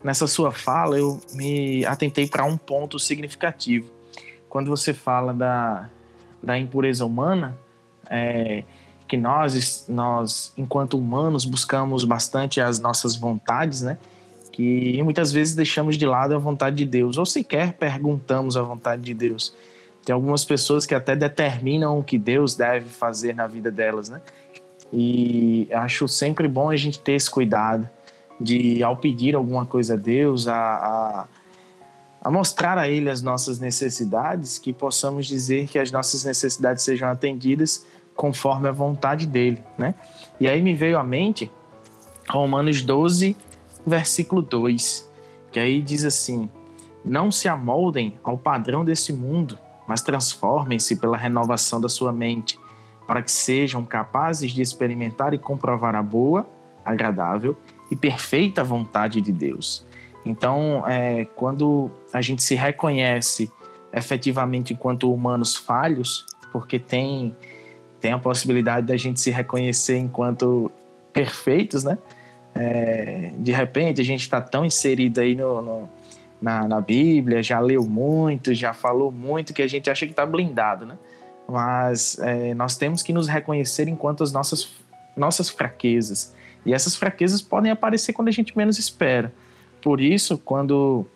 nessa 0.03 0.27
sua 0.27 0.51
fala, 0.51 0.99
eu 0.99 1.21
me 1.35 1.87
atentei 1.87 2.27
para 2.27 2.45
um 2.45 2.57
ponto 2.57 2.99
significativo. 2.99 4.00
Quando 4.51 4.69
você 4.69 4.93
fala 4.93 5.33
da, 5.33 5.89
da 6.43 6.59
impureza 6.59 7.07
humana, 7.07 7.57
é, 8.11 8.65
que 9.07 9.17
nós, 9.17 9.87
nós, 9.89 10.53
enquanto 10.57 10.99
humanos, 10.99 11.45
buscamos 11.45 12.05
bastante 12.05 12.61
as 12.61 12.81
nossas 12.81 13.15
vontades, 13.17 13.81
né? 13.81 13.97
Que 14.53 15.01
muitas 15.03 15.33
vezes 15.33 15.55
deixamos 15.55 15.97
de 15.97 16.05
lado 16.05 16.35
a 16.35 16.39
vontade 16.39 16.77
de 16.77 16.85
Deus, 16.85 17.17
ou 17.17 17.25
sequer 17.25 17.75
perguntamos 17.75 18.57
a 18.57 18.63
vontade 18.63 19.03
de 19.03 19.15
Deus. 19.15 19.55
Tem 20.05 20.13
algumas 20.13 20.45
pessoas 20.45 20.85
que 20.85 20.95
até 20.95 21.15
determinam 21.15 21.99
o 21.99 22.03
que 22.03 22.19
Deus 22.19 22.57
deve 22.57 22.89
fazer 22.89 23.35
na 23.35 23.47
vida 23.47 23.71
delas, 23.71 24.09
né? 24.09 24.21
E 24.93 25.69
acho 25.73 26.09
sempre 26.09 26.49
bom 26.49 26.69
a 26.69 26.77
gente 26.77 26.99
ter 26.99 27.13
esse 27.13 27.31
cuidado 27.31 27.89
de, 28.41 28.83
ao 28.83 28.97
pedir 28.97 29.37
alguma 29.37 29.65
coisa 29.65 29.95
a 29.95 29.97
Deus, 29.97 30.49
a, 30.49 30.57
a, 30.57 31.27
a 32.23 32.31
mostrar 32.31 32.77
a 32.77 32.89
Ele 32.89 33.09
as 33.09 33.23
nossas 33.23 33.59
necessidades, 33.59 34.59
que 34.59 34.73
possamos 34.73 35.27
dizer 35.27 35.67
que 35.67 35.79
as 35.79 35.91
nossas 35.91 36.25
necessidades 36.25 36.85
sejam 36.85 37.09
atendidas 37.09 37.87
conforme 38.15 38.69
a 38.69 38.73
vontade 38.73 39.27
dele, 39.27 39.63
né? 39.79 39.95
E 40.39 40.47
aí 40.47 40.61
me 40.61 40.75
veio 40.75 40.99
à 40.99 41.03
mente 41.03 41.51
Romanos 42.29 42.83
12, 42.83 43.37
versículo 43.87 44.43
2, 44.43 45.11
que 45.51 45.59
aí 45.59 45.81
diz 45.81 46.05
assim: 46.05 46.49
Não 47.05 47.33
se 47.33 47.49
amoldem 47.49 48.19
ao 48.23 48.37
padrão 48.37 48.85
desse 48.85 49.13
mundo, 49.13 49.59
mas 49.89 50.03
transformem-se 50.03 50.97
pela 50.97 51.17
renovação 51.17 51.81
da 51.81 51.89
sua 51.89 52.13
mente, 52.13 52.59
para 53.07 53.23
que 53.23 53.33
sejam 53.33 53.85
capazes 53.85 54.53
de 54.53 54.61
experimentar 54.61 55.33
e 55.33 55.39
comprovar 55.39 55.95
a 55.95 56.03
boa, 56.03 56.47
agradável 56.85 57.57
e 57.91 57.97
perfeita 57.97 58.63
vontade 58.63 59.21
de 59.21 59.33
Deus. 59.33 59.85
Então, 60.31 60.85
é, 60.87 61.25
quando 61.37 61.91
a 62.13 62.21
gente 62.23 62.43
se 62.43 62.55
reconhece 62.55 63.51
efetivamente 63.93 64.73
enquanto 64.73 65.13
humanos 65.13 65.57
falhos, 65.57 66.25
porque 66.53 66.79
tem 66.79 67.35
tem 68.01 68.13
a 68.13 68.19
possibilidade 68.19 68.87
da 68.87 68.97
gente 68.97 69.21
se 69.21 69.31
reconhecer 69.31 69.99
enquanto 69.99 70.73
perfeitos, 71.13 71.85
né? 71.85 71.99
É, 72.55 73.31
de 73.37 73.53
repente 73.53 74.01
a 74.01 74.05
gente 74.05 74.23
está 74.23 74.41
tão 74.41 74.65
inserido 74.65 75.21
aí 75.21 75.35
no, 75.35 75.61
no 75.61 75.89
na, 76.41 76.67
na, 76.67 76.81
Bíblia, 76.81 77.43
já 77.43 77.61
leu 77.61 77.85
muito, 77.85 78.55
já 78.55 78.73
falou 78.73 79.13
muito, 79.13 79.53
que 79.53 79.61
a 79.61 79.67
gente 79.67 79.91
acha 79.91 80.07
que 80.07 80.13
está 80.13 80.25
blindado, 80.25 80.87
né? 80.87 80.97
Mas 81.47 82.19
é, 82.21 82.55
nós 82.55 82.79
temos 82.79 83.03
que 83.03 83.13
nos 83.13 83.29
reconhecer 83.29 83.87
enquanto 83.87 84.23
as 84.23 84.33
nossas, 84.33 84.71
nossas 85.15 85.51
fraquezas. 85.51 86.35
E 86.65 86.73
essas 86.73 86.97
fraquezas 86.97 87.43
podem 87.43 87.71
aparecer 87.71 88.15
quando 88.15 88.29
a 88.29 88.33
gente 88.33 88.57
menos 88.57 88.79
espera. 88.79 89.31
Por 89.83 90.01
isso, 90.01 90.39
quando 90.39 91.07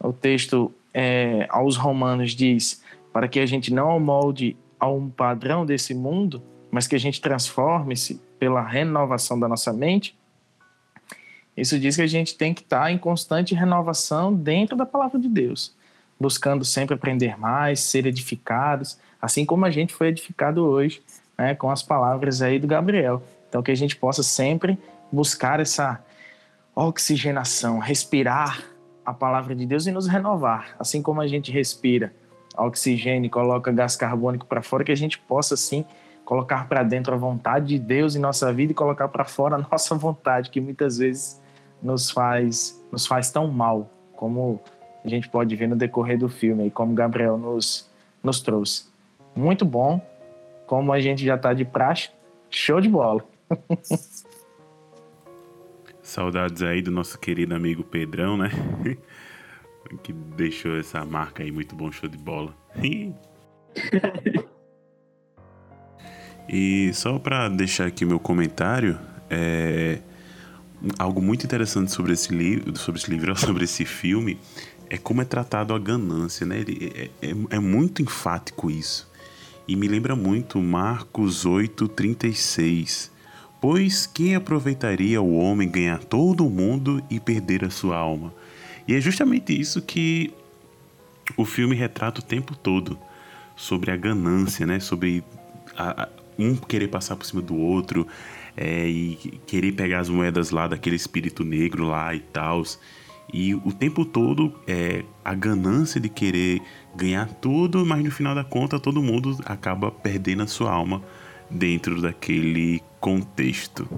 o 0.00 0.12
texto 0.12 0.72
é, 0.92 1.46
aos 1.48 1.76
Romanos 1.76 2.32
diz 2.32 2.82
para 3.12 3.28
que 3.28 3.40
a 3.40 3.46
gente 3.46 3.72
não 3.72 3.98
molde 3.98 4.56
a 4.78 4.88
um 4.88 5.08
padrão 5.08 5.66
desse 5.66 5.94
mundo, 5.94 6.42
mas 6.70 6.86
que 6.86 6.94
a 6.94 7.00
gente 7.00 7.20
transforme-se 7.20 8.20
pela 8.38 8.62
renovação 8.62 9.38
da 9.38 9.48
nossa 9.48 9.72
mente, 9.72 10.16
isso 11.56 11.78
diz 11.78 11.96
que 11.96 12.02
a 12.02 12.06
gente 12.06 12.36
tem 12.36 12.54
que 12.54 12.60
estar 12.60 12.90
em 12.92 12.98
constante 12.98 13.54
renovação 13.54 14.32
dentro 14.32 14.76
da 14.76 14.86
palavra 14.86 15.18
de 15.18 15.28
Deus, 15.28 15.74
buscando 16.18 16.64
sempre 16.64 16.94
aprender 16.94 17.36
mais, 17.36 17.80
ser 17.80 18.06
edificados, 18.06 18.96
assim 19.20 19.44
como 19.44 19.64
a 19.64 19.70
gente 19.70 19.92
foi 19.92 20.08
edificado 20.08 20.64
hoje, 20.64 21.02
né, 21.36 21.56
com 21.56 21.68
as 21.68 21.82
palavras 21.82 22.42
aí 22.42 22.60
do 22.60 22.68
Gabriel. 22.68 23.22
Então, 23.48 23.62
que 23.62 23.72
a 23.72 23.76
gente 23.76 23.96
possa 23.96 24.22
sempre 24.22 24.78
buscar 25.10 25.58
essa 25.58 26.00
oxigenação, 26.86 27.78
respirar 27.78 28.62
a 29.04 29.12
palavra 29.12 29.54
de 29.54 29.66
Deus 29.66 29.86
e 29.86 29.90
nos 29.90 30.06
renovar, 30.06 30.76
assim 30.78 31.02
como 31.02 31.20
a 31.20 31.26
gente 31.26 31.50
respira 31.50 32.12
oxigênio, 32.56 33.30
coloca 33.30 33.72
gás 33.72 33.96
carbônico 33.96 34.46
para 34.46 34.62
fora, 34.62 34.84
que 34.84 34.92
a 34.92 34.96
gente 34.96 35.18
possa 35.18 35.56
sim 35.56 35.84
colocar 36.24 36.68
para 36.68 36.82
dentro 36.82 37.14
a 37.14 37.16
vontade 37.16 37.66
de 37.66 37.78
Deus 37.78 38.14
em 38.14 38.18
nossa 38.18 38.52
vida 38.52 38.72
e 38.72 38.74
colocar 38.74 39.08
para 39.08 39.24
fora 39.24 39.56
a 39.56 39.58
nossa 39.70 39.94
vontade, 39.94 40.50
que 40.50 40.60
muitas 40.60 40.98
vezes 40.98 41.40
nos 41.82 42.10
faz, 42.10 42.80
nos 42.92 43.06
faz 43.06 43.30
tão 43.30 43.48
mal, 43.48 43.90
como 44.14 44.60
a 45.04 45.08
gente 45.08 45.28
pode 45.28 45.54
ver 45.56 45.68
no 45.68 45.76
decorrer 45.76 46.18
do 46.18 46.28
filme 46.28 46.66
e 46.66 46.70
como 46.70 46.94
Gabriel 46.94 47.38
nos, 47.38 47.88
nos 48.22 48.40
trouxe. 48.40 48.86
Muito 49.34 49.64
bom, 49.64 50.00
como 50.66 50.92
a 50.92 51.00
gente 51.00 51.24
já 51.24 51.36
está 51.36 51.52
de 51.54 51.64
praxe, 51.64 52.10
show 52.50 52.80
de 52.80 52.88
bola. 52.88 53.24
Saudades 56.08 56.62
aí 56.62 56.80
do 56.80 56.90
nosso 56.90 57.18
querido 57.18 57.54
amigo 57.54 57.84
Pedrão, 57.84 58.38
né? 58.38 58.50
que 60.02 60.10
deixou 60.10 60.74
essa 60.78 61.04
marca 61.04 61.42
aí, 61.42 61.52
muito 61.52 61.76
bom, 61.76 61.92
show 61.92 62.08
de 62.08 62.16
bola. 62.16 62.54
e 66.48 66.90
só 66.94 67.18
para 67.18 67.50
deixar 67.50 67.86
aqui 67.86 68.06
meu 68.06 68.18
comentário, 68.18 68.98
é, 69.28 69.98
algo 70.98 71.20
muito 71.20 71.44
interessante 71.44 71.92
sobre 71.92 72.14
esse 72.14 72.34
livro, 72.34 72.74
sobre 72.78 73.02
esse 73.02 73.10
livro, 73.10 73.36
sobre 73.38 73.64
esse 73.64 73.84
filme, 73.84 74.38
é 74.88 74.96
como 74.96 75.20
é 75.20 75.26
tratado 75.26 75.74
a 75.74 75.78
ganância, 75.78 76.46
né? 76.46 76.60
Ele, 76.60 76.90
é, 76.94 77.28
é, 77.28 77.34
é 77.50 77.58
muito 77.58 78.00
enfático 78.00 78.70
isso. 78.70 79.06
E 79.68 79.76
me 79.76 79.86
lembra 79.86 80.16
muito 80.16 80.58
Marcos 80.58 81.44
8:36. 81.44 83.17
Pois 83.60 84.06
quem 84.06 84.36
aproveitaria 84.36 85.20
o 85.20 85.36
homem 85.36 85.68
ganhar 85.68 86.04
todo 86.04 86.46
o 86.46 86.50
mundo 86.50 87.02
e 87.10 87.18
perder 87.18 87.64
a 87.64 87.70
sua 87.70 87.96
alma? 87.96 88.32
E 88.86 88.94
é 88.94 89.00
justamente 89.00 89.58
isso 89.58 89.82
que 89.82 90.32
o 91.36 91.44
filme 91.44 91.74
retrata 91.74 92.20
o 92.20 92.24
tempo 92.24 92.56
todo 92.56 92.98
sobre 93.56 93.90
a 93.90 93.96
ganância, 93.96 94.64
né? 94.64 94.78
Sobre 94.78 95.24
a, 95.76 96.04
a, 96.04 96.08
um 96.38 96.54
querer 96.54 96.88
passar 96.88 97.16
por 97.16 97.26
cima 97.26 97.42
do 97.42 97.56
outro 97.56 98.06
é, 98.56 98.88
e 98.88 99.40
querer 99.46 99.72
pegar 99.72 100.00
as 100.00 100.08
moedas 100.08 100.50
lá 100.50 100.68
daquele 100.68 100.96
espírito 100.96 101.42
negro 101.42 101.84
lá 101.84 102.14
e 102.14 102.20
tal. 102.20 102.62
E 103.32 103.54
o 103.54 103.72
tempo 103.72 104.04
todo 104.04 104.54
é 104.66 105.04
a 105.24 105.34
ganância 105.34 106.00
de 106.00 106.08
querer 106.08 106.62
ganhar 106.96 107.28
tudo, 107.34 107.84
mas 107.84 108.02
no 108.02 108.10
final 108.10 108.34
da 108.34 108.44
conta 108.44 108.78
todo 108.78 109.02
mundo 109.02 109.36
acaba 109.44 109.90
perdendo 109.90 110.44
a 110.44 110.46
sua 110.46 110.70
alma 110.72 111.02
dentro 111.50 112.00
daquele 112.00 112.82
contexto. 113.00 113.88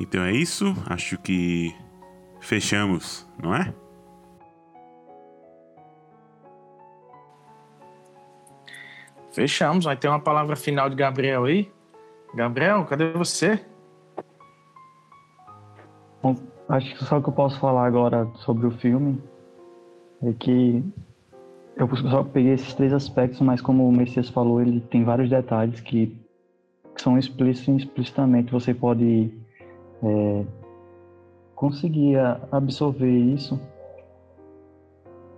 Então 0.00 0.22
é 0.22 0.32
isso, 0.32 0.74
acho 0.88 1.18
que 1.18 1.74
fechamos, 2.40 3.28
não 3.42 3.54
é? 3.54 3.72
Fechamos, 9.32 9.84
vai 9.84 9.96
ter 9.96 10.08
uma 10.08 10.20
palavra 10.20 10.56
final 10.56 10.88
de 10.88 10.96
Gabriel 10.96 11.44
aí. 11.44 11.70
Gabriel, 12.34 12.84
cadê 12.84 13.12
você? 13.12 13.64
Bom, 16.22 16.34
acho 16.68 16.96
que 16.96 17.04
só 17.04 17.18
o 17.18 17.22
que 17.22 17.28
eu 17.28 17.32
posso 17.32 17.58
falar 17.60 17.86
agora 17.86 18.28
sobre 18.36 18.66
o 18.66 18.70
filme 18.70 19.22
é 20.22 20.32
que 20.32 20.84
eu 21.80 21.96
só 21.96 22.22
peguei 22.22 22.52
esses 22.52 22.74
três 22.74 22.92
aspectos, 22.92 23.40
mas 23.40 23.60
como 23.60 23.88
o 23.88 23.92
Messias 23.92 24.28
falou, 24.28 24.60
ele 24.60 24.80
tem 24.80 25.02
vários 25.04 25.30
detalhes 25.30 25.80
que, 25.80 26.14
são 26.96 27.18
explícitos 27.18 27.68
e 27.68 27.86
implicitamente 27.86 28.52
você 28.52 28.74
pode 28.74 29.32
é, 30.02 30.44
conseguir 31.54 32.16
absorver 32.52 33.10
isso. 33.10 33.58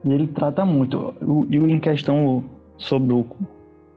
E 0.05 0.12
ele 0.12 0.26
trata 0.26 0.64
muito. 0.64 1.14
E 1.48 1.57
em 1.57 1.78
questão 1.78 2.44
sobre 2.76 3.12
o, 3.12 3.24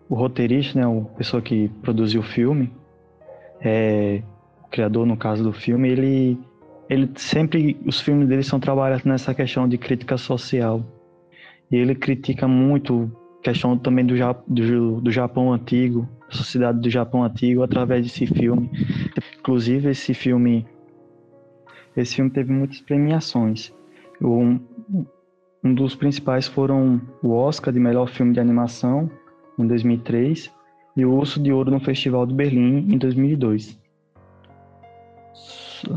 o 0.08 0.16
roteirista, 0.16 0.80
né, 0.80 0.86
a 0.86 1.18
pessoa 1.18 1.42
que 1.42 1.70
produziu 1.82 2.22
o 2.22 2.24
filme, 2.24 2.72
é, 3.60 4.22
o 4.64 4.68
criador 4.68 5.06
no 5.06 5.18
caso 5.18 5.44
do 5.44 5.52
filme, 5.52 5.90
ele 5.90 6.38
ele 6.88 7.10
sempre 7.16 7.82
os 7.84 8.00
filmes 8.00 8.28
dele 8.28 8.44
são 8.44 8.60
trabalhados 8.60 9.06
nessa 9.06 9.34
questão 9.34 9.68
de 9.68 9.76
crítica 9.76 10.18
social 10.18 10.84
e 11.72 11.76
ele 11.76 11.96
critica 11.96 12.48
muito 12.48 13.12
questão 13.42 13.78
também 13.78 14.06
do, 14.06 14.16
do, 14.48 15.02
do 15.02 15.12
Japão 15.12 15.54
antigo 15.54 16.08
a 16.28 16.34
sociedade 16.34 16.80
do 16.80 16.90
Japão 16.90 17.24
antigo 17.24 17.62
através 17.62 18.04
desse 18.04 18.26
filme. 18.26 18.70
Inclusive 19.40 19.90
esse 19.90 20.14
filme 20.14 20.66
esse 21.96 22.16
filme 22.16 22.30
teve 22.30 22.52
muitas 22.52 22.82
premiações. 22.82 23.74
Um, 24.22 24.60
um 25.64 25.74
dos 25.74 25.96
principais 25.96 26.48
foram 26.48 27.02
o 27.24 27.32
Oscar 27.32 27.74
de 27.74 27.80
melhor 27.80 28.10
filme 28.10 28.34
de 28.34 28.40
animação 28.40 29.10
em 29.58 29.66
2003 29.66 30.52
e 30.98 31.06
o 31.06 31.14
Urso 31.14 31.42
de 31.42 31.54
Ouro 31.54 31.72
no 31.72 31.80
Festival 31.80 32.26
de 32.26 32.34
Berlim 32.34 32.94
em 32.94 32.98
2002 32.98 33.85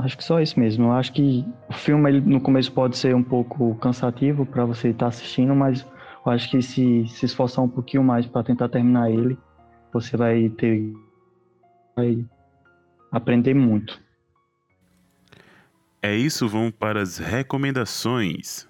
acho 0.00 0.16
que 0.16 0.24
só 0.24 0.40
isso 0.40 0.58
mesmo. 0.58 0.86
Eu 0.86 0.92
acho 0.92 1.12
que 1.12 1.44
o 1.68 1.72
filme 1.72 2.10
ele, 2.10 2.20
no 2.20 2.40
começo 2.40 2.70
pode 2.72 2.96
ser 2.96 3.14
um 3.14 3.22
pouco 3.22 3.74
cansativo 3.76 4.44
para 4.44 4.64
você 4.64 4.88
estar 4.88 5.06
tá 5.06 5.08
assistindo, 5.08 5.54
mas 5.54 5.86
eu 6.24 6.32
acho 6.32 6.50
que 6.50 6.60
se 6.60 7.06
se 7.08 7.26
esforçar 7.26 7.64
um 7.64 7.68
pouquinho 7.68 8.04
mais 8.04 8.26
para 8.26 8.42
tentar 8.42 8.68
terminar 8.68 9.10
ele, 9.10 9.38
você 9.92 10.16
vai 10.16 10.48
ter 10.50 10.92
vai 11.96 12.24
aprender 13.10 13.54
muito. 13.54 14.00
É 16.00 16.14
isso, 16.14 16.48
vamos 16.48 16.72
para 16.72 17.02
as 17.02 17.18
recomendações. 17.18 18.67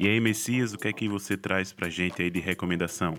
E 0.00 0.06
aí, 0.06 0.20
Messias, 0.20 0.72
o 0.72 0.78
que 0.78 0.86
é 0.86 0.92
que 0.92 1.08
você 1.08 1.36
traz 1.36 1.72
pra 1.72 1.88
gente 1.88 2.22
aí 2.22 2.30
de 2.30 2.38
recomendação? 2.38 3.14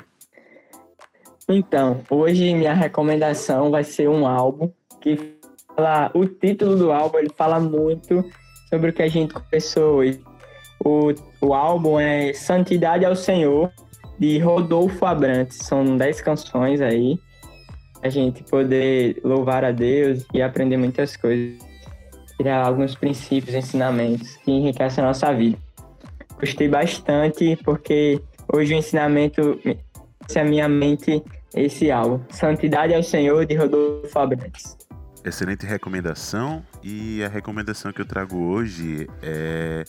Então, 1.50 2.02
hoje 2.10 2.54
minha 2.54 2.74
recomendação 2.74 3.70
vai 3.70 3.84
ser 3.84 4.08
um 4.08 4.26
álbum 4.26 4.72
que 5.02 5.36
fala, 5.76 6.10
o 6.14 6.26
título 6.26 6.78
do 6.78 6.92
álbum 6.94 7.18
ele 7.18 7.32
fala 7.36 7.60
muito 7.60 8.24
sobre 8.70 8.92
o 8.92 8.94
que 8.94 9.02
a 9.02 9.10
gente 9.10 9.34
conversou 9.34 9.98
hoje. 9.98 10.22
O, 10.86 11.14
o 11.42 11.54
álbum 11.54 12.00
é 12.00 12.32
Santidade 12.32 13.04
ao 13.04 13.16
Senhor, 13.16 13.70
de 14.18 14.40
Rodolfo 14.40 15.06
Abrantes. 15.06 15.58
São 15.58 15.98
dez 15.98 16.22
canções 16.22 16.80
aí, 16.80 17.20
a 18.02 18.08
gente 18.08 18.42
poder 18.44 19.20
louvar 19.22 19.66
a 19.66 19.72
Deus 19.72 20.26
e 20.34 20.42
aprender 20.42 20.78
muitas 20.78 21.18
coisas, 21.18 21.60
tirar 22.38 22.66
alguns 22.66 22.96
princípios, 22.96 23.54
ensinamentos 23.54 24.38
que 24.38 24.52
enriquecem 24.52 25.04
a 25.04 25.08
nossa 25.08 25.34
vida. 25.34 25.58
Gostei 26.40 26.70
bastante, 26.70 27.58
porque 27.64 28.22
hoje 28.52 28.74
o 28.74 28.78
ensinamento 28.78 29.60
é 29.66 30.40
a 30.40 30.44
minha 30.44 30.70
mente 30.70 31.22
esse 31.54 31.92
álbum. 31.92 32.24
Santidade 32.30 32.94
ao 32.94 33.04
Senhor, 33.04 33.46
de 33.46 33.56
Rodolfo 33.56 34.18
Abrantes. 34.18 34.78
Excelente 35.24 35.66
recomendação. 35.66 36.64
E 36.82 37.22
a 37.24 37.28
recomendação 37.28 37.92
que 37.92 38.02
eu 38.02 38.06
trago 38.06 38.38
hoje 38.38 39.08
é 39.22 39.84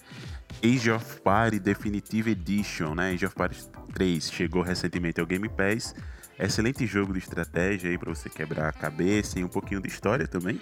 Age 0.64 0.90
of 0.90 1.20
Party 1.20 1.60
Definitive 1.60 2.32
Edition, 2.32 2.94
né? 2.94 3.12
Age 3.12 3.26
of 3.26 3.34
Party 3.34 3.56
3 3.94 4.30
chegou 4.30 4.62
recentemente 4.62 5.20
ao 5.20 5.26
Game 5.26 5.48
Pass. 5.48 5.94
Excelente 6.38 6.86
jogo 6.86 7.12
de 7.12 7.18
estratégia 7.18 7.90
aí 7.90 7.98
para 7.98 8.12
você 8.12 8.28
quebrar 8.28 8.68
a 8.68 8.72
cabeça 8.72 9.38
e 9.38 9.44
um 9.44 9.48
pouquinho 9.48 9.80
de 9.80 9.88
história 9.88 10.26
também. 10.26 10.60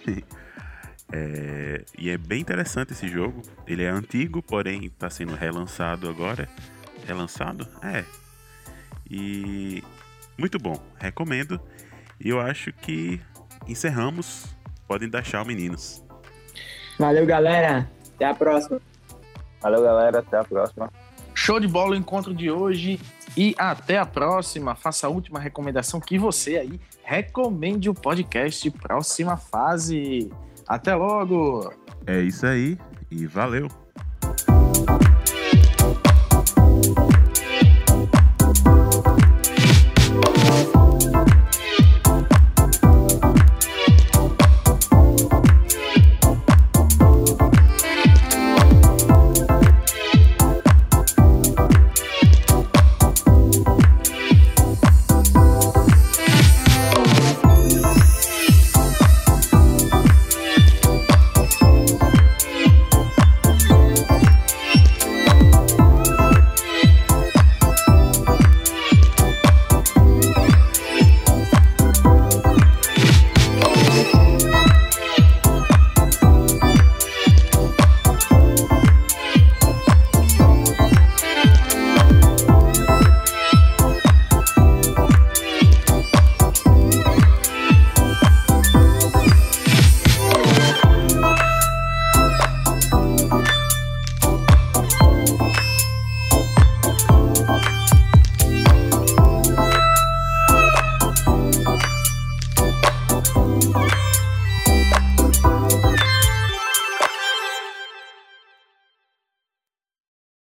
É, 1.10 1.84
e 1.98 2.10
é 2.10 2.18
bem 2.18 2.40
interessante 2.40 2.92
esse 2.92 3.08
jogo. 3.08 3.42
Ele 3.66 3.82
é 3.82 3.88
antigo, 3.88 4.42
porém 4.42 4.84
está 4.84 5.08
sendo 5.08 5.34
relançado 5.34 6.08
agora. 6.08 6.48
Relançado? 7.06 7.66
É. 7.82 8.04
E 9.10 9.82
muito 10.36 10.58
bom, 10.58 10.80
recomendo. 10.98 11.60
E 12.20 12.28
eu 12.28 12.40
acho 12.40 12.72
que 12.72 13.20
encerramos. 13.66 14.46
Podem 14.86 15.08
dar 15.08 15.22
tchau, 15.22 15.44
meninos. 15.44 16.02
Valeu, 16.98 17.24
galera. 17.24 17.88
Até 18.14 18.26
a 18.26 18.34
próxima. 18.34 18.80
Valeu, 19.60 19.82
galera. 19.82 20.18
Até 20.18 20.38
a 20.38 20.44
próxima. 20.44 20.90
Show 21.34 21.60
de 21.60 21.68
bola 21.68 21.92
o 21.92 21.94
encontro 21.94 22.34
de 22.34 22.50
hoje 22.50 23.00
e 23.36 23.54
até 23.56 23.96
a 23.98 24.04
próxima. 24.04 24.74
Faça 24.74 25.06
a 25.06 25.10
última 25.10 25.38
recomendação 25.38 26.00
que 26.00 26.18
você 26.18 26.58
aí 26.58 26.80
recomende 27.04 27.88
o 27.88 27.94
podcast 27.94 28.68
Próxima 28.72 29.36
Fase. 29.36 30.30
Até 30.68 30.94
logo! 30.94 31.72
É 32.06 32.20
isso 32.20 32.46
aí 32.46 32.76
e 33.10 33.26
valeu! 33.26 33.68